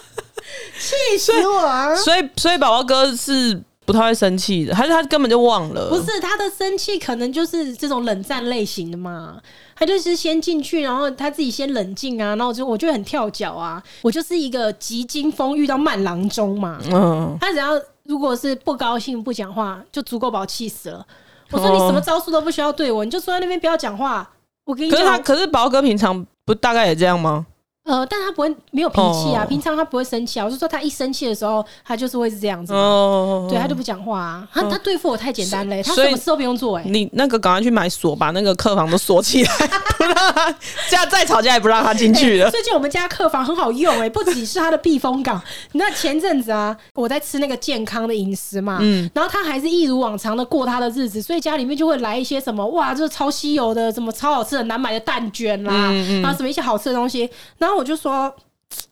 [0.81, 1.95] 气死我了！
[1.97, 5.91] 所以，所以宝宝哥是。”不太会生气的，还是他根本就忘了？
[5.91, 9.37] 不是他的生气，可能就是这种冷战类型的嘛。
[9.77, 13.83] 他就是先进去，然后他自己先冷静啊，然后就我就很跳脚啊。
[14.03, 16.79] 我就是一个急惊风遇到慢郎中嘛。
[16.93, 17.71] 嗯，他只要
[18.05, 21.07] 如果是不高兴不讲话，就足够把我气死了。
[21.51, 24.29] 我说你什么招数都不需要对我，你就坐在那边不要讲话。
[24.65, 27.47] 我跟你讲，可是他可是宝哥平常不大概也这样吗？
[27.85, 29.49] 呃，但他不会没有脾气啊，oh.
[29.49, 30.45] 平常他不会生气啊。
[30.47, 32.73] 我是说，他一生气的时候，他就是会是这样子。
[32.73, 33.51] 哦，oh.
[33.51, 34.49] 对，他就不讲话啊。
[34.53, 36.79] 他他对付我太简单了，他什么事都不用做。
[36.79, 39.51] 哎，你那个赶快去买锁，把那个客房都锁起来，
[39.99, 40.51] 不让他
[40.89, 42.51] 这样再吵架也不让他进去了。
[42.51, 45.39] 最近我们家客房很好用哎，不仅是他的避风港。
[45.73, 58.35] 那前阵子啊，我在吃那个健康的饮食嘛，嗯，然后他还是一如往常的过他的日子，所以家里面就会来一些什么哇，就是超稀有的，什么超好吃的难买的蛋卷啦，嗯嗯然后什么一些好吃的东西，然后我就说。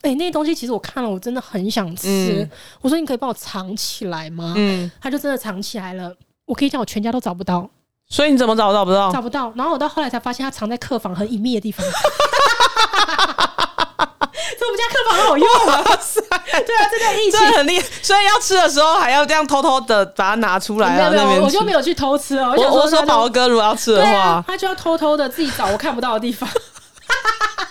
[0.01, 2.07] 哎、欸，那些东西其实我看了，我真的很想吃。
[2.07, 4.53] 嗯、我说你可以帮我藏起来吗？
[4.55, 6.09] 嗯，他就真的藏起来了。
[6.45, 7.69] 我可以讲，我全家都找不到。
[8.07, 9.11] 所以你怎么找都找不到？
[9.11, 9.51] 找不到。
[9.57, 11.85] 然后我到后来才发现，他藏在客房很隐秘的地方。
[11.91, 11.91] 所
[14.61, 15.83] 以我们家客房很好用啊！
[15.83, 17.85] 对啊，这个意思很厉害。
[18.01, 21.09] 所以要吃的时候还要这样偷偷的把它拿出来啊！
[21.11, 22.53] 没有没有，我就没有去偷吃哦。
[22.55, 26.49] 我我说宝哥如果要吃的话，他就要偷偷的自己找我看不到的地方。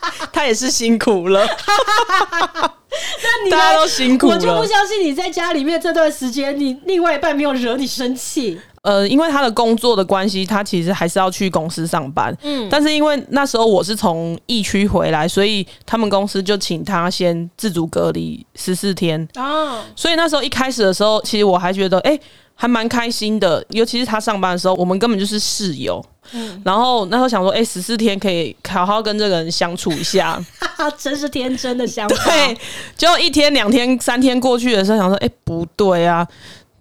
[0.32, 4.34] 他也是辛苦了， 那你大家都辛苦了。
[4.34, 8.60] 我就不相信你在家里面这段时间，你另外一半没有惹你生气。
[8.82, 12.36] 呃，因为他的工作的关系，他其实还是要去公司上班。
[12.42, 19.28] 嗯，但是因为那时候我是从疫区回来，所以他们公司就请他先自主隔离十四天。
[19.36, 22.20] 哦，所以那时候一开始的时候，其实我还觉得，哎、欸，
[22.56, 23.64] 还蛮开心的。
[23.70, 26.04] 尤其是他上班的时候，我们根本就是室友。
[26.30, 30.40] 嗯，然后那时候想说，哎、欸，十四天可以好好跟这个人相处一下。
[30.58, 32.16] 哈哈，真是天真的想法。
[32.24, 32.56] 对，
[32.96, 36.26] 就一天、两天、三天过去的时候，想说，哎、欸，不对啊。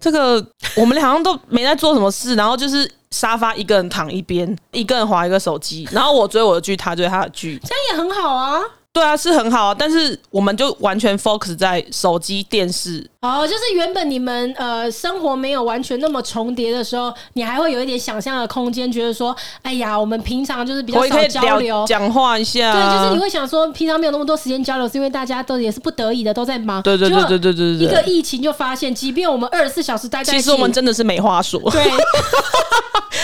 [0.00, 8.60] 这个我们俩好像都没在做什么事，然后就是沙发一个人躺一边，一个人划一个手机，然后我追我的剧，他追他的剧，这样也很好啊。
[8.92, 13.08] 对啊，是很好啊，但是我们就完全 focus 在手机、电视。
[13.22, 22.72] 哦，就是原本你们呃生活没有完全那么重叠的时候，你还会有一点想象的空间，觉得说，哎呀，我们平常就是比较少交流，讲话一下。
[22.72, 26.82] 对，就是你会想说，平常没有那么多时间交流，是因为大家都也是不得已的，都在忙。
[26.82, 27.86] 对对对对对对对。
[27.86, 31.58] 一个疫情就发现，即便我们二十四小时待在一起，其实我们真的是没话说。
[31.70, 31.82] 对，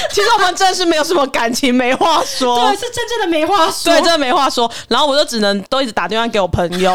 [0.12, 2.68] 其实我们真的是没有什么感情，没话说。
[2.68, 3.92] 对，是真正的没话说。
[3.92, 4.70] 对，真的没话说。
[4.88, 6.94] 然后我就只能都一直打电话给我朋友，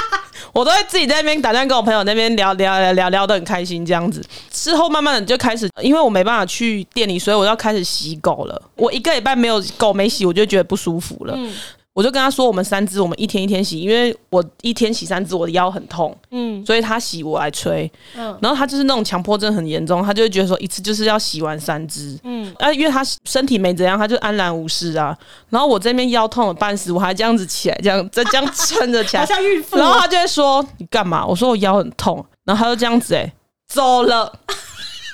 [0.52, 4.22] 我都会自己在那边打电话跟我朋友那边聊聊聊聊聊得很开心这样子。
[4.50, 8.62] 之后慢慢的就开始，因为我没办法去店里，所以我要开始洗狗了。
[8.76, 11.34] 我一个礼拜没有狗没洗，我就觉得不舒服了。
[11.36, 11.52] 嗯
[11.94, 25.14] 我就跟他说，我们三只，我们一天一天洗，因为我一天洗三只，我的腰很痛，嗯，所以他洗我来吹，嗯，然后他就是那种强迫症很严重，他就会觉得说一次就是要洗完三只，嗯，啊，因为他身体没怎样，他就安然无事啊。
[25.50, 29.76] 然后我这边腰痛了半死，我还这样子起来，这样再这样 撑着起来，好像孕妇。
[29.76, 31.26] 然后他就会说你干嘛？
[31.26, 33.32] 我说我腰很痛，然后他就这样子哎、欸，
[33.68, 34.32] 走了，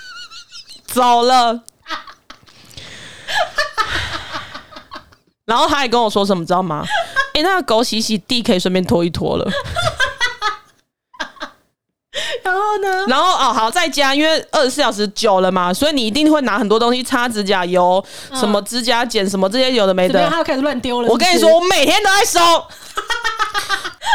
[0.87, 1.64] 走了。
[5.48, 6.84] 然后他还跟我说什么，知道吗？
[7.32, 9.50] 哎、欸，那个狗洗洗地可以顺便拖一拖了。
[12.42, 13.06] 然后呢？
[13.06, 20.28] 然后哦，好，在家，因为二十四小时久了嘛，所以你一定会拿很多东西擦指甲油，嗯、什么指甲剪，什么这些有的没的。
[20.28, 21.12] 他又开始乱丢了是是？
[21.12, 22.40] 我跟你说，我每天都在收。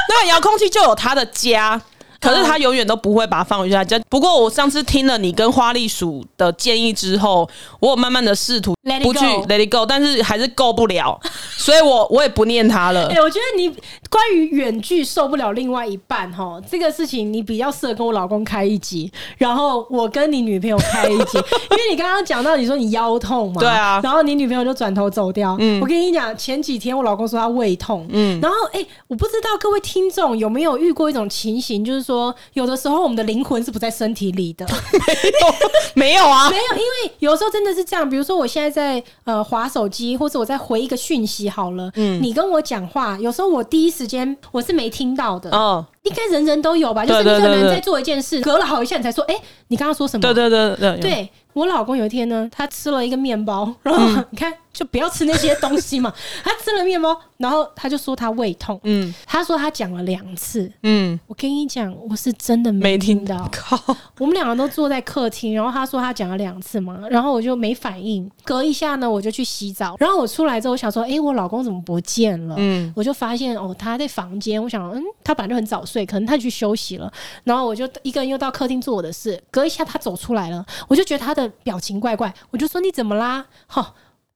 [0.09, 1.81] 那个遥控器就有他的家。
[2.23, 3.99] 可是他永远都不会把它放回去他家。
[4.09, 7.47] 不过我上次听了你跟花栗鼠的建议之后，
[7.79, 11.19] 我有慢慢的试图不去 let it go，但是还是够不了，
[11.57, 13.07] 所以我我也不念他了。
[13.07, 13.69] 哎、欸，我觉得你
[14.09, 21.37] 关于远距受不了另外一半哈，这个事情你比较适合跟我老公开一集，然后我跟你女朋友开一集，
[21.71, 25.57] 因为你刚刚讲到你说你腰痛嘛，对啊，然后你女朋友就转头走掉。
[25.59, 32.12] 嗯，我跟你讲，前几天我老公说他胃痛，嗯，然后哎、欸，我不知道各位听众有没有遇过一种情形，就是说。
[32.13, 34.65] 说有的时候我们的灵魂是不在身体里的，
[35.95, 38.07] 没有，没有啊， 没有，因为有时候真的是这样。
[38.09, 47.05] 比如说我现在在呃划手机，或者我在回一个讯息，好了，嗯，你跟我讲话，有时候我第一时间我是没听到的，哦，应该人人都有吧？
[47.05, 49.35] 就是你可能在做一件事，隔了好一下你才说，哎，
[49.69, 50.21] 你刚刚说什么？
[50.21, 51.29] 对对对对，对。
[51.53, 56.11] 我老公有一天呢，他吃了一个面包，然后、嗯、你看，就不要吃那些东西嘛。
[56.43, 58.77] 他吃了面包，然后他就说他胃痛。
[58.83, 60.69] 嗯，他说他讲了两次。
[60.81, 63.47] 嗯，我跟你讲，我是真的没听到。
[63.51, 63.79] 靠，
[64.19, 68.29] 我们两个都坐在客厅，然后他说他讲了两次嘛，然后我就没反应。
[68.43, 72.55] 隔一下呢，我就去洗澡，然后我出来之后，我想说，哎、欸，我老公怎么不见了？
[72.57, 74.61] 嗯，我就发现哦，他在房间。
[74.61, 77.11] 我想，嗯，他本来就很早睡，可能他去休息了。
[77.43, 79.41] 然后我就一个人又到客厅做我的事。
[79.51, 81.43] 隔一下他走出来了，我就觉得他的。
[81.63, 83.45] 表情怪怪，我就说你怎么啦？
[83.67, 83.93] 哈，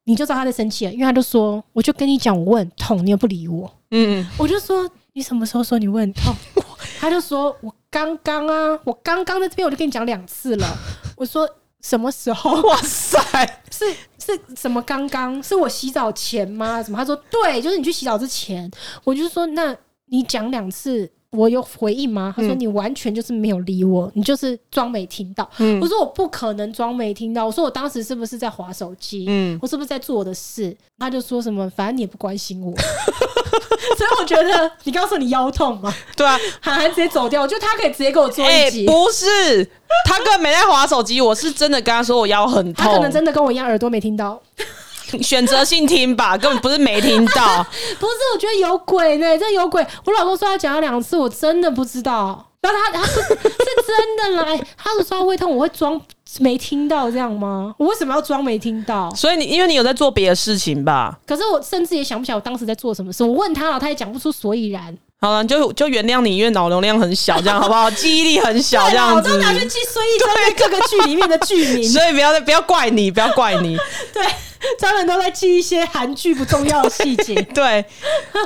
[0.08, 3.70] 你就知道他在生气了，因为他就说，我就跟你讲我问痛，你又不理我。
[3.92, 6.34] 嗯，我就说你什么时候说你胃很痛？
[6.98, 10.78] 他就说我刚刚啊，我刚刚在这边我就跟你讲两次了。
[11.18, 11.48] 我说
[11.82, 12.54] 什么时候？
[12.64, 13.20] 哇塞，
[13.70, 13.86] 是
[14.18, 15.44] 是什么刚刚？
[15.44, 16.82] 是我洗澡前吗？
[16.82, 16.98] 什么？
[16.98, 18.72] 他说对，就是你去洗澡之前。
[19.04, 21.12] 我就说那你讲两次。
[21.32, 22.34] 我有回应吗？
[22.36, 25.50] 他说你完全就是没有理我，嗯、你就是装没听到。
[25.58, 27.46] 嗯、我说我不可能装没听到。
[27.46, 29.26] 我说我当时是不是在划手机？
[29.28, 30.76] 嗯，我是不是在做我的事？
[30.98, 32.74] 他就说什么，反正你也不关心我。
[33.98, 35.94] 所以我觉得你刚说你腰痛嘛？
[36.16, 38.86] 对啊，韩寒直接走掉，我觉得他可以直接跟我做一集。
[38.86, 39.64] 欸、不是，
[40.06, 42.86] 他根本没在划手机，我是真的跟他说我腰很痛。
[42.86, 44.42] 他可能真的跟我一样耳朵没听到。
[45.22, 47.64] 选择性听吧，根本不是没听到。
[48.00, 49.86] 不是，我觉得有鬼呢，这有鬼。
[50.06, 52.44] 我老公说他讲了两次，我真的不知道。
[52.60, 56.02] 然后他他是是真的来，他说他胃痛，我会装
[56.40, 57.74] 没听到这样吗？
[57.78, 59.10] 我为什么要装没听到？
[59.16, 61.18] 所以你因为你有在做别的事情吧？
[61.26, 63.24] 可是我甚至也想不起来我当时在做什么事。
[63.24, 64.98] 我问他了，他也讲不出所以然。
[65.22, 67.90] 好了，就就原谅你，因为脑容量很小，这样好不好？
[67.92, 69.16] 记忆力很小，这样子。
[69.16, 73.78] 我都拿去记孙艺珍在各个剧里面的剧名，所以不要不要怪你，不要怪你。
[74.14, 74.26] 对。
[74.80, 77.36] 专门都在记一些韩剧不重要的细节。
[77.54, 77.86] 对，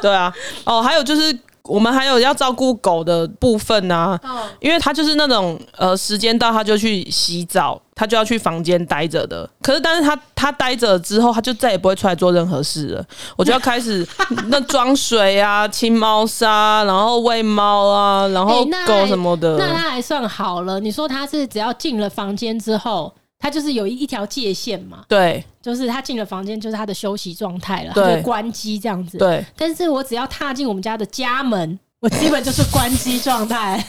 [0.01, 0.33] 对啊，
[0.65, 9.47] 哦，还有就是我们还有要照顾狗的部分啊，哦，因为它就是那种呃，时间到它就去洗澡，它就要去房间待着的。
[9.61, 13.05] 可是，但是它它待着之后，它就再也不会出来做任何事了。
[13.37, 14.05] 我就要开始
[14.49, 19.57] 那装水啊、清猫砂，然后喂猫啊，然后狗什么的。
[19.57, 20.79] 欸、那它还算好了。
[20.79, 23.13] 你说它是只要进了房间之后。
[23.41, 29.43] 他就是有一一条界限嘛，对，就是他进了房间就是他的休息状态了，对，就关机这样子，对。
[29.57, 33.83] 但是我只要踏进我们家的家门，我基本就是关机状态。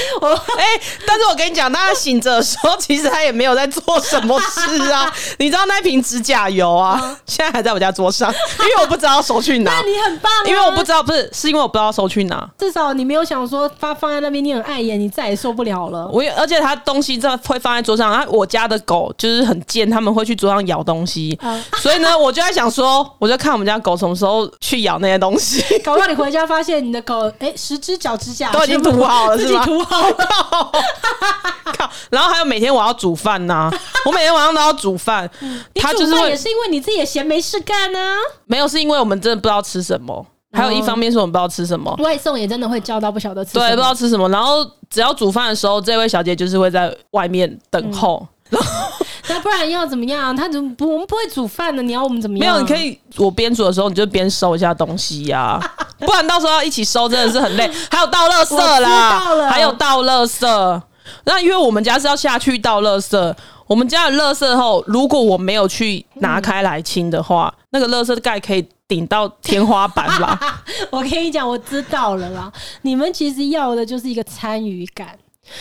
[0.20, 5.12] 我哎、欸，但是我跟你讲，他醒着的时候，其实他也没有在做什么事啊。
[5.38, 9.70] 你知道那瓶指甲油啊，嗯、现在还在我家桌上， 因为我不知道收去哪。
[9.70, 12.48] 那你很棒、啊，因为我不知道，不是，是因为我不知道收去哪。
[12.58, 16.08] 至少你没有想说放放在那边，你很碍眼，你再也受不了了。
[16.12, 25.62] 我也而且他东西这会放在桌上，然后我家的狗就是很贱，他们会去桌上咬东西，嗯、所以呢，我就在想说，我就看我们家狗什么时候去咬那些东西。
[25.84, 29.64] 搞不好你回家发现你的狗，哎、欸，十只脚指甲都已经涂好了，是吗？
[32.10, 33.72] 然后还有每天我要煮饭呐、啊，
[34.06, 35.28] 我每天晚上都要煮饭。
[35.74, 38.16] 他就是也是因为你自己也闲没事干呢、啊？
[38.46, 40.24] 没有，是因为我们真的不知道吃什么。
[40.52, 41.94] 还有一方面是我们不知道吃什么。
[41.98, 44.28] 外送也真的会叫到不晓得吃对，不知道吃什么。
[44.30, 48.26] 然后只要煮饭的时候，这位小姐就是会在外面等候。
[48.50, 48.58] 嗯、
[49.28, 50.34] 那不然要怎么样？
[50.34, 50.86] 他怎么不？
[50.92, 52.54] 我们不会煮饭的，你要我们怎么样？
[52.54, 55.74] 没有，你可以我边煮的时候，你就边收一下东西呀、啊。
[55.98, 57.70] 不然到时候要一起收，真的是很累。
[57.90, 60.82] 还有倒垃圾啦，还有倒垃圾。
[61.24, 63.34] 那因为我们家是要下去倒垃圾，
[63.66, 70.62] 我们家的垃圾后，如果我没有去拿开来清的话，嗯、 那个垃圾盖可以顶到天花板吧？
[70.90, 72.52] 我跟你讲，我知道了啦。
[72.82, 75.08] 你们其实要的就是一个参与感。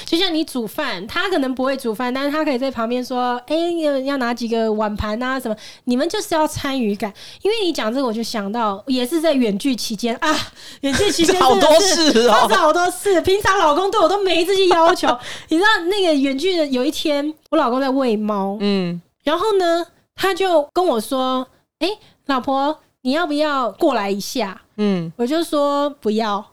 [0.06, 5.56] 就像你煮饭，他可能不会煮饭，但是他可以在旁边说：“哎、欸，要要拿几个碗盘啊什么？”
[5.86, 10.36] 你们就是要参与感，因为你讲这个，我就想到也是在远距期间啊，
[10.82, 13.22] 远距期间好多事哦，好多事。
[13.22, 15.08] 平常老公对我都没这些要求，
[15.50, 21.48] 你知道那个远距的有一天，我老公在喂猫，嗯，然后呢，他就跟我说
[21.80, 26.46] ：“哎、欸，老婆，你要不要过来一下？”嗯，我就说不要。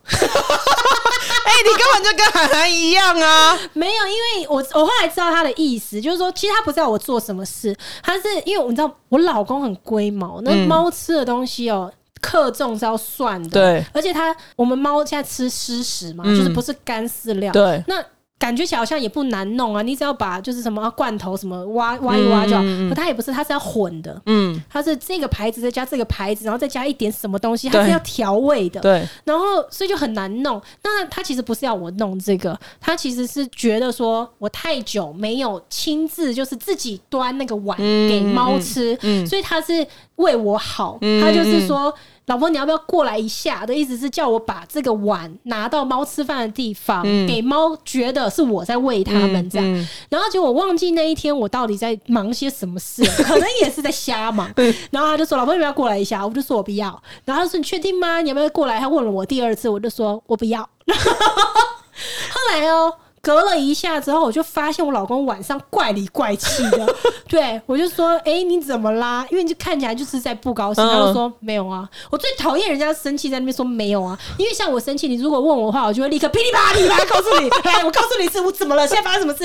[1.63, 3.59] 你根本就跟涵涵一样啊！
[3.73, 18.05] 没有，因为我我后来知道他的意思，就是说，其实他不知道我做什么事，他是因为你知道我老公很龟毛，那猫吃的东西哦、喔，克重是要算的，对，而且他我们猫现在吃湿食嘛，就是不是干饲料，对，那。
[18.43, 22.63] 感觉起来好像也不难弄啊，你只要把就是什么罐头什么挖挖一挖就好。
[22.89, 24.21] 可它也不是，它是要混的。
[24.27, 28.81] 嗯，它是这个牌子再加这个牌子，然后再加一点什么东西，它是要调味的。
[28.81, 29.07] 对。
[29.23, 30.61] 然后所以就很难弄。
[30.83, 39.87] 那他其实不是要我弄这个，他其实是觉得说我太久没有亲自就是自己端那个碗给猫吃，嗯嗯嗯、所以他是
[40.17, 40.99] 为我好。
[41.23, 41.95] 他就是说。
[42.27, 43.67] 老婆，你要不要过来一下？
[43.67, 49.67] 的意思是叫我把这个碗拿到猫吃饭的地方，嗯、给猫觉得是我在喂它们这样。
[49.67, 54.53] 嗯嗯、然后结果我忘记那一天我到底在忙些什么事， 可能也是在瞎忙。
[54.91, 56.87] 然后他就说：“老婆，你要不要过来一下？”我就说：“我不要。”
[57.25, 58.21] 然后他说：“你确定吗？
[58.21, 62.95] 你要不要过来？”他问了我第二次，我就说：“我不要。” 后来哦。
[63.23, 66.95] 隔了一下之后，我就发现我老公晚上怪里怪气的。
[67.29, 70.85] 对，我就说：“哎、欸，你怎么啦？”因为你就看起来就是在不高兴。
[70.85, 78.87] 他就说：“没有啊。”我最讨厌人家生气在那边说“没有啊”，因为像我生气，你如果问我的话，我就会立刻噼里啪啦噼里啪啦告诉你： “哎，我告诉你是我怎么了？
[78.89, 79.45] 现在发生什么事？”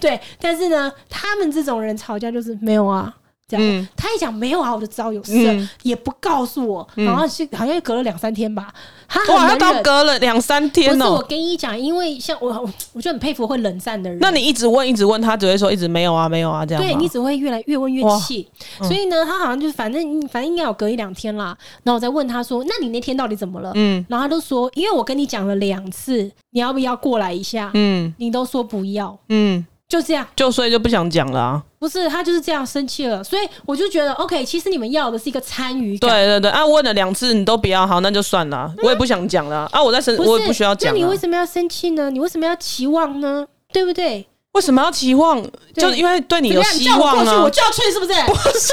[0.00, 3.12] 对，但是呢，他们这种人吵架就是没有啊。
[3.48, 8.72] 这样，嗯、他一讲没有啊，我就知道有事，嗯、也不告诉我，然后是好像隔了两三天吧。
[9.08, 10.96] 他哇，他到隔了两三天哦。
[10.96, 14.18] 不是我跟你讲，因为像我，我就很佩服会冷战的人。
[14.20, 16.82] 那你一直问，一直问，他只会说一直没有啊，没有啊，这样。
[16.82, 18.48] 对，你只会越来越问越气。
[18.78, 21.56] 所以呢，他好像就是反正反正应该有隔一两天啦。
[21.84, 29.16] 然后我再问他说：“那你那天到底怎么了？”嗯，然后他都说：“因为我跟你讲了两次，你要不要过来一下？”嗯，你都说不要。
[29.28, 29.64] 嗯。
[29.88, 31.62] 就这样，就所以就不想讲了啊。
[31.78, 36.10] 不是，他就是这样生气了，所以我就觉得，OK，其实你们要的是一个参与感。
[36.10, 39.80] 对对对，啊，问了两次你都不要，好，那就算了，我也不想讲了啊。
[39.80, 40.92] 我在生，我也不需要讲。
[40.92, 42.10] 那你为什么要生气呢？
[42.10, 43.46] 你为什么要期望呢？
[43.72, 44.26] 对不对？
[44.52, 45.40] 为什么要期望？
[45.74, 47.42] 就是因为对你有希望啊。
[47.42, 48.12] 我就要去，是不是？
[48.26, 48.72] 不是。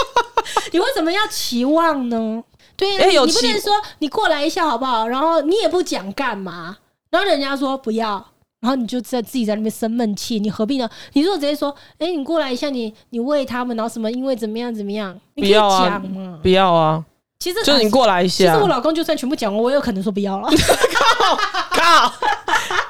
[0.72, 2.42] 你为什么要期望呢？
[2.74, 5.06] 对呀，你不能说你过来一下好不好？
[5.08, 6.78] 然后你也不讲干嘛，
[7.10, 8.24] 然后人家说不要。
[8.60, 10.88] 然后你就在自己在那边生闷气，你何必呢？
[11.12, 16.02] 你如果直接说，哎、欸，你过来一下，你你喂他们，然后什么，因为怎么样怎么样，你可以讲嘛？
[16.02, 16.38] 不要啊！
[16.42, 17.04] 不要啊，
[17.38, 18.46] 其实就是你过来一下。
[18.46, 20.48] 其实我老公就算全部讲了，我也有可能说不要了。
[20.92, 21.36] 靠
[21.70, 22.12] 靠，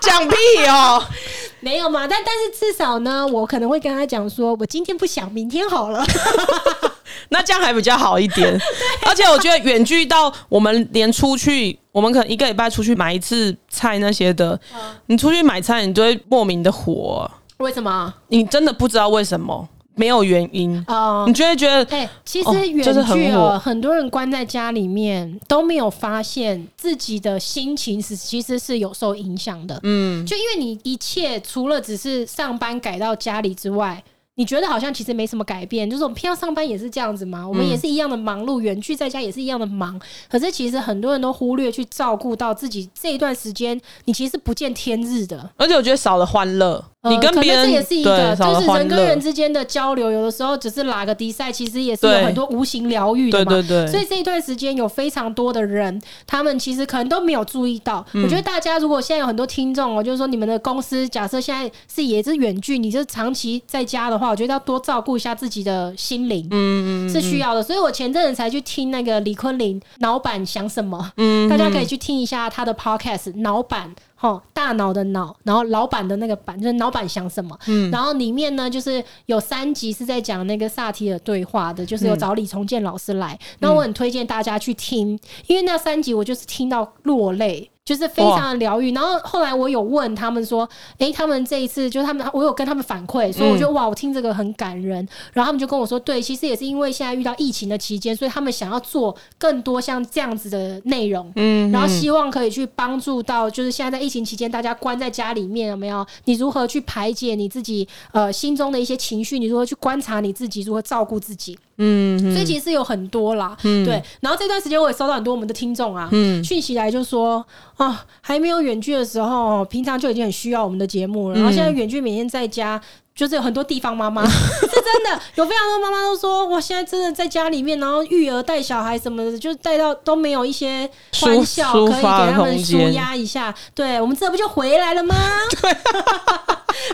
[0.00, 0.36] 讲屁
[0.68, 1.02] 哦！
[1.60, 2.06] 没有嘛？
[2.06, 6.02] 但但是至少呢，我可能会跟他讲说，我今天不想，明天好了。
[7.30, 8.52] 那这样还比较好一点。
[9.06, 14.58] 而且我觉得远距到我们连出去，我们可能一个礼拜出去买一次菜那些的，
[15.06, 17.30] 你出去买菜，你就会莫名的火。
[17.58, 18.14] 为什么？
[18.28, 19.68] 你真的不知道为什么。
[19.98, 29.76] 没有原因哦，你就会觉得哎、欸，其实远距哦，很，很多人关在家里面都没有发现自己的心情是其实是有受影响的。
[29.82, 34.00] 嗯，就因为你一切除了只是上班改到家里之外，
[34.38, 40.00] 你觉得好像其实没什么改变，就是我们平常上班也是这样子嘛，我们也是一样的忙碌，远距在家也是一样的忙。
[40.30, 46.84] 可是其实很多人都忽略去照顾到自己这一段时间，你其实是不见天日的，而且我觉得少了欢乐。
[47.08, 53.52] 你跟别人、呃、这也是一个，就是人跟人之间的交流，有的时候只是拉个迪赛，其实也是有很多无形疗愈的嘛。
[53.52, 53.86] 对对对。
[53.86, 58.04] 所以这一段时间有非常多的人，他们其实可能都没有注意到。
[58.12, 67.62] 嗯、我觉得大家如果现在有很多听众哦，就是说你们的公司假设现在是也是远距，你就长期在家的话，我觉得要多照顾一下自己的心灵，嗯嗯是需要的。
[67.62, 73.94] 所以我前阵子才去听那个李坤林老板想什么，嗯，大家可以去听一下他的 podcast 老板。
[74.20, 77.58] 哦，大脑的脑，然后老板的那个板，就是老板想什么。
[77.66, 83.38] 嗯，然后里面呢，就是有三集是在讲那个萨提尔对话的，就是有找李重建老师来。
[83.60, 87.70] 那、嗯、我很推荐大家去听，因为那三集我就是听到落泪。
[87.88, 90.68] 就是非常的疗愈，然后后来我有问他们说，
[90.98, 94.96] 哎、欸，他们这一次就是他们，我有跟他们反馈，所以我觉得哇，我听这个很感人。
[95.32, 106.06] 然后他们就跟我说，对，其实也是因为现在遇到疫情的期间，所以他们想要做更多像这样子的内容，嗯，然后希望可以去帮助到，就是现在在疫情期间大家关在家里面有没有？
[106.26, 109.38] 你如何去排解你自己呃心中的一些情绪？
[109.38, 110.60] 你如何去观察你自己？
[110.60, 111.58] 如何照顾自己？
[111.78, 114.02] 嗯，所以其实有很多啦，嗯，对。
[114.20, 117.44] 然后这段时间我也收到很多我们的听众啊，嗯，讯息来就说，
[117.76, 121.36] 啊，还没有远距的时候，平常就已经很需要我们的节目了。
[121.36, 122.80] 然后现在远距每天在家，
[123.18, 130.88] 就是有很多地方妈妈 是真的，有非常多妈妈都说，我，现在真的在家里面，然后育儿带小孩什么的，就带到都没有一些
[131.20, 133.52] 欢笑可以给他们舒压一下。
[133.74, 135.16] 对，我们这不就回来了吗？
[135.60, 135.76] 对。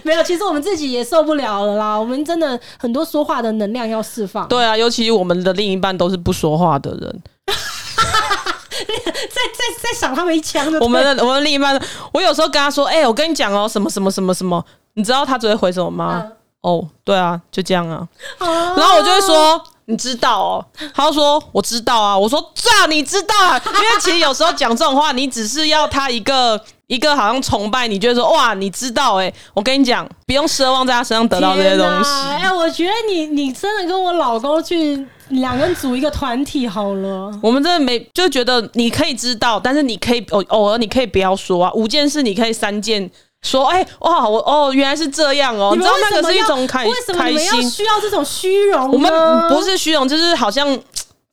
[0.03, 1.95] 没有，其实我们自己也受不了了啦。
[1.95, 4.49] 我们真的很多说话的能量要释放。
[4.49, 7.55] 对啊，尤其我们的另一半都是不说话的人，再
[9.27, 10.67] 再再赏他们一枪。
[10.81, 11.79] 我们的我们的另一半，
[12.15, 14.65] 我有时候跟他说：“哎、欸，我跟你讲哦，什么什么什么什么，
[14.95, 16.33] 你知道他只会回什么吗？”嗯、
[16.63, 18.09] 哦，对啊，就这样啊。
[18.39, 19.63] 哦、然后我就会说。
[19.87, 20.65] 你知道哦？
[20.95, 22.17] 他就说我知道啊。
[22.17, 23.61] 我说这样你知道啊？
[23.67, 29.35] 因为其实有时候讲这种话，你只是要他一个一个好像崇拜你，就会说哇，你知道哎、欸。
[29.53, 32.11] 我跟你讲，不用奢望在他身上得到这些东西。
[32.31, 37.31] 哎呀，我觉得你你真的跟我老公去两个人组一个团体好了。
[37.43, 41.71] 我们真的没就觉得你可以知道，但是你可以偶偶尔你可以不要说啊。
[41.75, 43.11] 五件事你可以三件。
[43.45, 48.91] 说哎、欸、哇我哦原来是这样哦，你，知道那个是一种开为什么你们要需要这种虚荣？
[48.91, 49.13] 我们
[49.49, 50.67] 不是虚荣，就是好像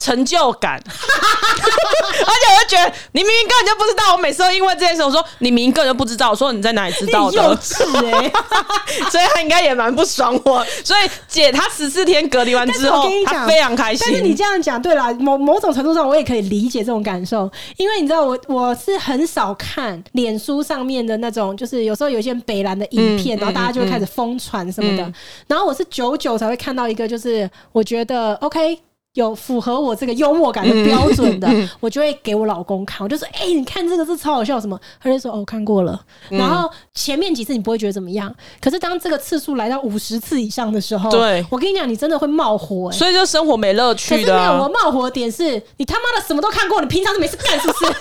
[0.02, 0.82] 成就感。
[0.82, 7.36] 而且我就觉得你明明根本就不知道，我每次都因为这件事我说你明明根本就不知道，我说你在哪里知道的？
[7.36, 8.32] 幼稚哎，
[9.10, 10.64] 所以他应该也蛮不爽我。
[10.84, 14.06] 所以姐她十四天隔离完之后，她非常开心。
[14.06, 25.14] 但是你这样讲对了，某某种程度上我也可以理解这种感受，因为你知道我我是很少看脸书上面的那种，就是有时候有一些北蓝的影片，嗯、然后大家就会开始疯传什么的，嗯、
[25.46, 28.78] 然后我是久久才会看到一个，就是我觉得 OK。
[29.14, 33.04] 有符合我这个幽默感的标准的，嗯、我就会给我老公看。
[33.04, 36.00] 我就说：“哎、欸，你看这个是超好笑什么？”他就说：“哦，看过了。
[36.30, 42.96] 嗯”然后前面几次你不会觉得怎么样，可是当这个次数来到五十次以上的时候，对，我跟你讲，你真的会冒火、欸。
[42.96, 44.38] 所以就生活没乐趣的、啊。
[44.38, 47.84] 可是没有我冒火的点是，你他妈的什么都看过，你平常是没事干是不是？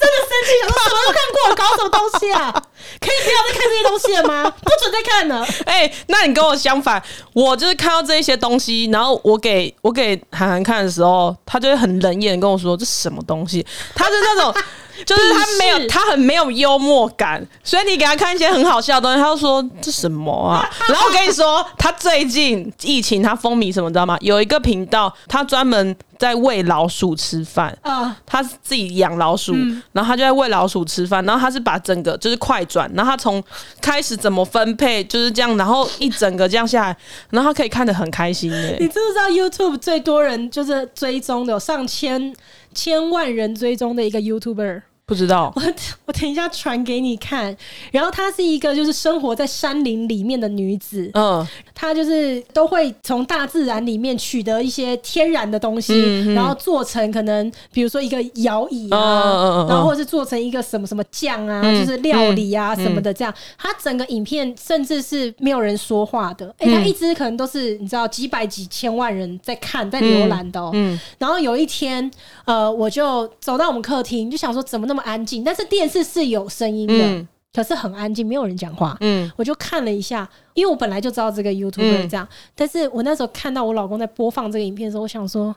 [0.00, 2.62] 真的生气，想说什么都看过，搞什么东西啊？
[3.00, 4.50] 可以不要再看这些东西了吗？
[4.62, 5.46] 不准再看了。
[5.64, 13.64] 哎、欸，那你跟我相反，我就是看到这一些东西，然后我给我给韩寒看的时候，他就会很冷眼跟我说：“这什么东西？”
[13.94, 14.54] 他是那种。
[15.06, 20.68] 就是他没有，他很没有幽默感，所以你给他看一些很好笑的东西，他就说这什么啊？
[20.90, 24.18] 然后我跟你说，他最近疫情他风靡什么，知道吗？
[24.20, 29.54] 有一个频道，他专门在喂老鼠吃饭啊，他自己养老鼠，
[29.92, 33.42] 然后他就在喂老鼠吃饭，然后他是把整个就是快转，然后他从
[33.80, 36.96] 开始怎么分配就是这样，然后一整个这样下来，
[37.30, 38.76] 然后他可以看得很开心耶。
[38.80, 42.34] 你知不知道 YouTube 最多人就是追踪的有上千
[42.74, 44.82] 千万人追踪的一个 YouTuber？
[45.08, 45.62] 不知道， 我
[46.04, 47.56] 我等一下传给你看。
[47.90, 63.32] 然后她是一个就是生活在山林里面的女子，嗯，她就是都会从大自然里面取得一些天然的东西，嗯、然后做成可能比如说一个摇椅啊，嗯、然后或者是做成一个什么什么酱啊，嗯、就是料理啊什么的这样。
[63.56, 72.10] 她整个影片甚至是没有人说话的，哎、欸，她一直可能都是你知道几百几千万人在看在浏览的、喔，嗯，然后有一天，
[72.44, 78.96] 呃，我就走到我们客厅，就想说怎么那么安静，但是电视是有声音的，嗯、可是很安静，没有人讲话。
[79.00, 85.54] 嗯，我就看了一下，因为我本来就知道这个 YouTuber 这样，嗯、但是我那时候看到我老公在播放这个影片的时候，我想说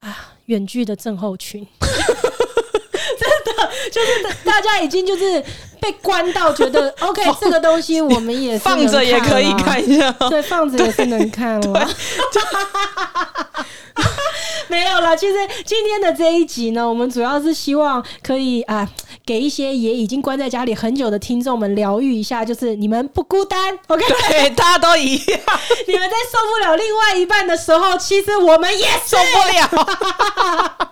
[0.00, 1.90] 啊，远距的症候群， 真
[3.44, 5.42] 的就是大家已经就是
[5.80, 11.88] 被关到，觉得 OK，这个东西我们也放着也可以看一下，对，放着也是能看了。
[14.68, 15.34] 没有了，其实
[15.64, 18.88] 今天的这一集呢，我们主要是希望可以啊，
[19.24, 24.04] 给一些也已经关在家里很久的听众们疗愈一下，就是你们不孤单，OK？
[24.28, 25.40] 对， 大家都一样。
[25.86, 29.86] 你们在受不了另外一半的时候，其实我们也受不了。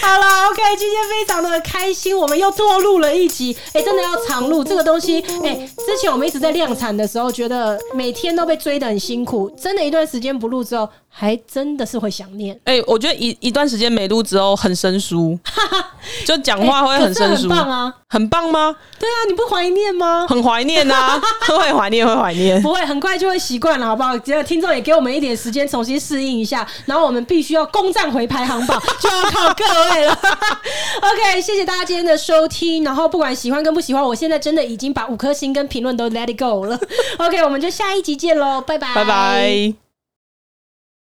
[0.00, 5.20] 好了，OK，今天非常的开心，我们又多录了一集，哎，真的要常录这个东西。
[5.44, 12.58] 哎，之前我们一直在量产的时候，觉得每天都被追得很辛苦，真的，一段时间不录之后，还真的是会想念。
[12.64, 15.36] 哎，我觉得一一段时间没录之后很生疏，
[16.24, 17.48] 就讲话会很生疏。
[17.48, 18.76] 很棒啊，很棒吗？
[18.98, 20.26] 对啊，你不怀念吗？
[20.28, 22.60] 很怀念啊， 会怀念，会怀念。
[22.62, 24.16] 不会，很快就会习惯了，好不好？
[24.18, 30.12] 只要听众也给我们一点时间重新适应一下，然后我们必须要攻占回排行榜， 就要靠各位了。
[30.12, 32.84] OK，谢谢大家今天的收听。
[32.84, 36.78] 然后不管喜欢跟不喜欢，我现在真的已经把五颗星跟评论都 Let it go 了。
[37.18, 39.87] OK，我们就下一集见喽，拜拜，拜拜。